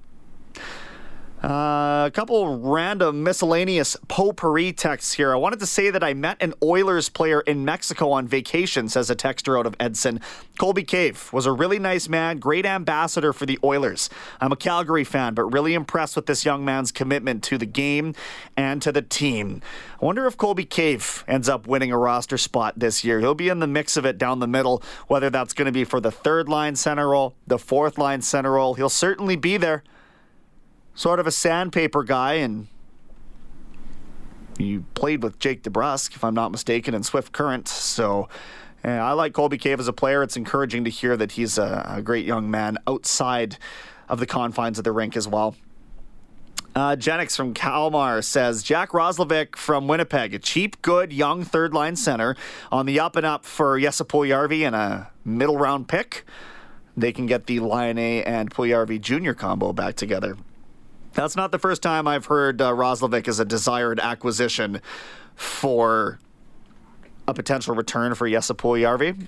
Uh, 1.47 2.03
a 2.07 2.11
couple 2.11 2.59
random 2.59 3.23
miscellaneous 3.23 3.95
potpourri 4.09 4.73
texts 4.73 5.13
here. 5.13 5.31
I 5.31 5.37
wanted 5.37 5.61
to 5.61 5.65
say 5.65 5.89
that 5.89 6.03
I 6.03 6.13
met 6.13 6.35
an 6.41 6.53
Oilers 6.61 7.07
player 7.07 7.39
in 7.39 7.63
Mexico 7.63 8.11
on 8.11 8.27
vacation, 8.27 8.89
says 8.89 9.09
a 9.09 9.15
texter 9.15 9.57
out 9.57 9.65
of 9.65 9.73
Edson. 9.79 10.19
Colby 10.59 10.83
Cave 10.83 11.31
was 11.31 11.45
a 11.45 11.53
really 11.53 11.79
nice 11.79 12.09
man, 12.09 12.39
great 12.39 12.65
ambassador 12.65 13.31
for 13.31 13.45
the 13.45 13.57
Oilers. 13.63 14.09
I'm 14.41 14.51
a 14.51 14.57
Calgary 14.57 15.05
fan, 15.05 15.35
but 15.35 15.45
really 15.45 15.73
impressed 15.73 16.17
with 16.17 16.25
this 16.25 16.43
young 16.43 16.65
man's 16.65 16.91
commitment 16.91 17.43
to 17.43 17.57
the 17.57 17.65
game 17.65 18.13
and 18.57 18.81
to 18.81 18.91
the 18.91 19.01
team. 19.01 19.61
I 20.01 20.05
wonder 20.05 20.27
if 20.27 20.35
Colby 20.35 20.65
Cave 20.65 21.23
ends 21.29 21.47
up 21.47 21.65
winning 21.65 21.93
a 21.93 21.97
roster 21.97 22.37
spot 22.37 22.73
this 22.77 23.05
year. 23.05 23.21
He'll 23.21 23.35
be 23.35 23.47
in 23.47 23.59
the 23.59 23.67
mix 23.67 23.95
of 23.95 24.05
it 24.05 24.17
down 24.17 24.39
the 24.39 24.47
middle, 24.47 24.83
whether 25.07 25.29
that's 25.29 25.53
going 25.53 25.67
to 25.67 25.71
be 25.71 25.85
for 25.85 26.01
the 26.01 26.11
third 26.11 26.49
line 26.49 26.75
center 26.75 27.07
role, 27.07 27.35
the 27.47 27.57
fourth 27.57 27.97
line 27.97 28.21
center 28.21 28.51
role. 28.51 28.73
He'll 28.73 28.89
certainly 28.89 29.37
be 29.37 29.55
there 29.55 29.83
sort 30.97 31.19
of 31.19 31.27
a 31.27 31.31
sandpaper 31.31 32.03
guy, 32.03 32.33
and 32.33 32.67
you 34.57 34.83
played 34.95 35.21
with 35.23 35.37
Jake 35.39 35.63
DeBrusk, 35.63 36.15
if 36.15 36.23
I'm 36.23 36.33
not 36.33 36.51
mistaken, 36.51 36.93
in 36.93 37.03
Swift 37.03 37.31
Current. 37.31 37.67
So 37.67 38.27
yeah, 38.83 39.05
I 39.05 39.13
like 39.13 39.31
Colby 39.31 39.59
Cave 39.59 39.79
as 39.79 39.87
a 39.87 39.93
player. 39.93 40.23
It's 40.23 40.35
encouraging 40.35 40.83
to 40.83 40.89
hear 40.89 41.15
that 41.15 41.33
he's 41.33 41.57
a, 41.57 41.85
a 41.87 42.01
great 42.01 42.25
young 42.25 42.49
man 42.49 42.77
outside 42.87 43.57
of 44.09 44.19
the 44.19 44.25
confines 44.25 44.79
of 44.79 44.83
the 44.83 44.91
rink 44.91 45.15
as 45.15 45.27
well. 45.27 45.55
Uh, 46.75 46.95
Genix 46.95 47.35
from 47.35 47.53
Kalmar 47.53 48.21
says 48.23 48.63
Jack 48.63 48.89
Roslovic 48.89 49.55
from 49.55 49.87
Winnipeg, 49.87 50.33
a 50.33 50.39
cheap, 50.39 50.81
good, 50.81 51.13
young 51.13 51.43
third 51.43 51.73
line 51.73 51.95
center 51.95 52.35
on 52.71 52.85
the 52.85 52.99
up 52.99 53.15
and 53.15 53.25
up 53.25 53.45
for 53.45 53.79
Jesse 53.79 54.03
Puljujarvi 54.03 54.65
and 54.65 54.75
a 54.75 55.11
middle 55.23 55.57
round 55.57 55.87
pick. 55.87 56.25
They 56.95 57.11
can 57.11 57.27
get 57.27 57.45
the 57.45 57.59
Laine 57.59 58.23
and 58.23 58.49
Puljujarvi 58.49 58.99
Jr. 58.99 59.33
combo 59.33 59.73
back 59.73 59.95
together. 59.95 60.37
That's 61.17 61.35
not 61.35 61.51
the 61.51 61.57
first 61.57 61.81
time 61.81 62.07
I've 62.07 62.27
heard 62.27 62.61
uh, 62.61 62.69
Roslovic 62.73 63.27
as 63.27 63.39
a 63.39 63.45
desired 63.45 63.99
acquisition 63.99 64.83
for 65.33 66.19
a 67.27 67.33
potential 67.33 67.73
return 67.73 68.13
for 68.13 68.29
Puljujarvi. 68.29 69.27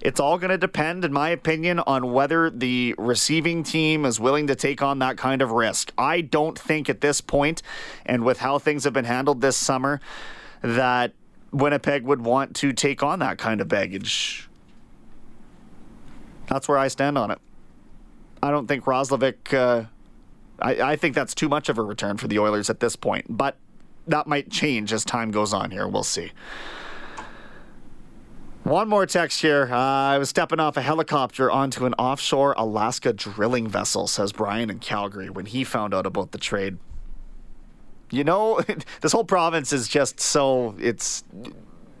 It's 0.00 0.20
all 0.20 0.38
going 0.38 0.50
to 0.50 0.58
depend, 0.58 1.04
in 1.04 1.12
my 1.12 1.30
opinion, 1.30 1.80
on 1.80 2.12
whether 2.12 2.50
the 2.50 2.94
receiving 2.98 3.64
team 3.64 4.04
is 4.04 4.20
willing 4.20 4.46
to 4.46 4.54
take 4.54 4.80
on 4.80 5.00
that 5.00 5.16
kind 5.16 5.42
of 5.42 5.50
risk. 5.50 5.92
I 5.98 6.20
don't 6.20 6.56
think 6.56 6.88
at 6.88 7.00
this 7.00 7.20
point, 7.20 7.62
and 8.06 8.24
with 8.24 8.38
how 8.38 8.60
things 8.60 8.84
have 8.84 8.92
been 8.92 9.04
handled 9.04 9.40
this 9.40 9.56
summer, 9.56 10.00
that 10.62 11.14
Winnipeg 11.50 12.04
would 12.04 12.22
want 12.22 12.54
to 12.54 12.72
take 12.72 13.02
on 13.02 13.18
that 13.18 13.38
kind 13.38 13.60
of 13.60 13.66
baggage. 13.66 14.48
That's 16.46 16.68
where 16.68 16.78
I 16.78 16.86
stand 16.86 17.18
on 17.18 17.32
it. 17.32 17.40
I 18.40 18.52
don't 18.52 18.68
think 18.68 18.84
Roslovic. 18.84 19.52
Uh, 19.52 19.86
I, 20.60 20.92
I 20.92 20.96
think 20.96 21.14
that's 21.14 21.34
too 21.34 21.48
much 21.48 21.68
of 21.68 21.78
a 21.78 21.82
return 21.82 22.16
for 22.16 22.28
the 22.28 22.38
Oilers 22.38 22.70
at 22.70 22.80
this 22.80 22.96
point, 22.96 23.26
but 23.28 23.56
that 24.06 24.26
might 24.26 24.50
change 24.50 24.92
as 24.92 25.04
time 25.04 25.30
goes 25.30 25.52
on 25.52 25.70
here. 25.70 25.86
We'll 25.86 26.02
see. 26.02 26.32
One 28.64 28.88
more 28.88 29.06
text 29.06 29.40
here. 29.40 29.68
Uh, 29.70 29.78
I 29.78 30.18
was 30.18 30.28
stepping 30.28 30.60
off 30.60 30.76
a 30.76 30.82
helicopter 30.82 31.50
onto 31.50 31.86
an 31.86 31.94
offshore 31.94 32.54
Alaska 32.56 33.12
drilling 33.12 33.66
vessel, 33.66 34.06
says 34.06 34.32
Brian 34.32 34.68
in 34.68 34.78
Calgary, 34.78 35.30
when 35.30 35.46
he 35.46 35.64
found 35.64 35.94
out 35.94 36.04
about 36.04 36.32
the 36.32 36.38
trade. 36.38 36.76
You 38.10 38.24
know, 38.24 38.60
this 39.00 39.12
whole 39.12 39.24
province 39.24 39.72
is 39.72 39.88
just 39.88 40.20
so 40.20 40.74
it's 40.78 41.24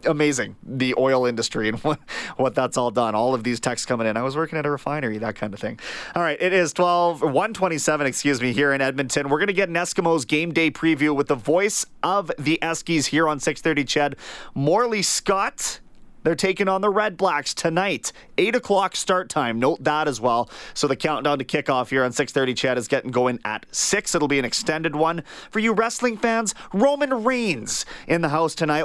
amazing 0.06 0.56
the 0.62 0.94
oil 0.98 1.26
industry 1.26 1.68
and 1.68 1.78
what, 1.84 1.98
what 2.36 2.54
that's 2.54 2.76
all 2.76 2.90
done 2.90 3.14
all 3.14 3.34
of 3.34 3.44
these 3.44 3.60
texts 3.60 3.86
coming 3.86 4.06
in 4.06 4.16
i 4.16 4.22
was 4.22 4.36
working 4.36 4.58
at 4.58 4.66
a 4.66 4.70
refinery 4.70 5.18
that 5.18 5.34
kind 5.34 5.52
of 5.52 5.60
thing 5.60 5.78
all 6.14 6.22
right 6.22 6.40
it 6.40 6.52
is 6.52 6.72
12 6.72 7.22
127 7.22 8.06
excuse 8.06 8.40
me 8.40 8.52
here 8.52 8.72
in 8.72 8.80
edmonton 8.80 9.28
we're 9.28 9.38
going 9.38 9.48
to 9.48 9.52
get 9.52 9.68
an 9.68 9.74
eskimos 9.74 10.26
game 10.26 10.52
day 10.52 10.70
preview 10.70 11.14
with 11.14 11.28
the 11.28 11.34
voice 11.34 11.84
of 12.02 12.30
the 12.38 12.58
eskies 12.62 13.06
here 13.06 13.28
on 13.28 13.40
630 13.40 13.84
CHED 13.84 14.16
morley 14.54 15.02
scott 15.02 15.80
they're 16.24 16.34
taking 16.34 16.68
on 16.68 16.80
the 16.80 16.90
Red 16.90 17.16
Blacks 17.16 17.54
tonight, 17.54 18.12
eight 18.36 18.54
o'clock 18.54 18.96
start 18.96 19.28
time. 19.28 19.58
Note 19.58 19.82
that 19.84 20.08
as 20.08 20.20
well. 20.20 20.50
So 20.74 20.86
the 20.86 20.96
countdown 20.96 21.38
to 21.38 21.44
kickoff 21.44 21.90
here 21.90 22.04
on 22.04 22.12
6:30. 22.12 22.54
Ched 22.54 22.76
is 22.76 22.88
getting 22.88 23.10
going 23.10 23.38
at 23.44 23.66
six. 23.70 24.14
It'll 24.14 24.28
be 24.28 24.38
an 24.38 24.44
extended 24.44 24.96
one 24.96 25.22
for 25.50 25.60
you 25.60 25.72
wrestling 25.72 26.16
fans. 26.18 26.54
Roman 26.72 27.24
Reigns 27.24 27.86
in 28.06 28.20
the 28.20 28.28
house 28.28 28.54
tonight. 28.54 28.84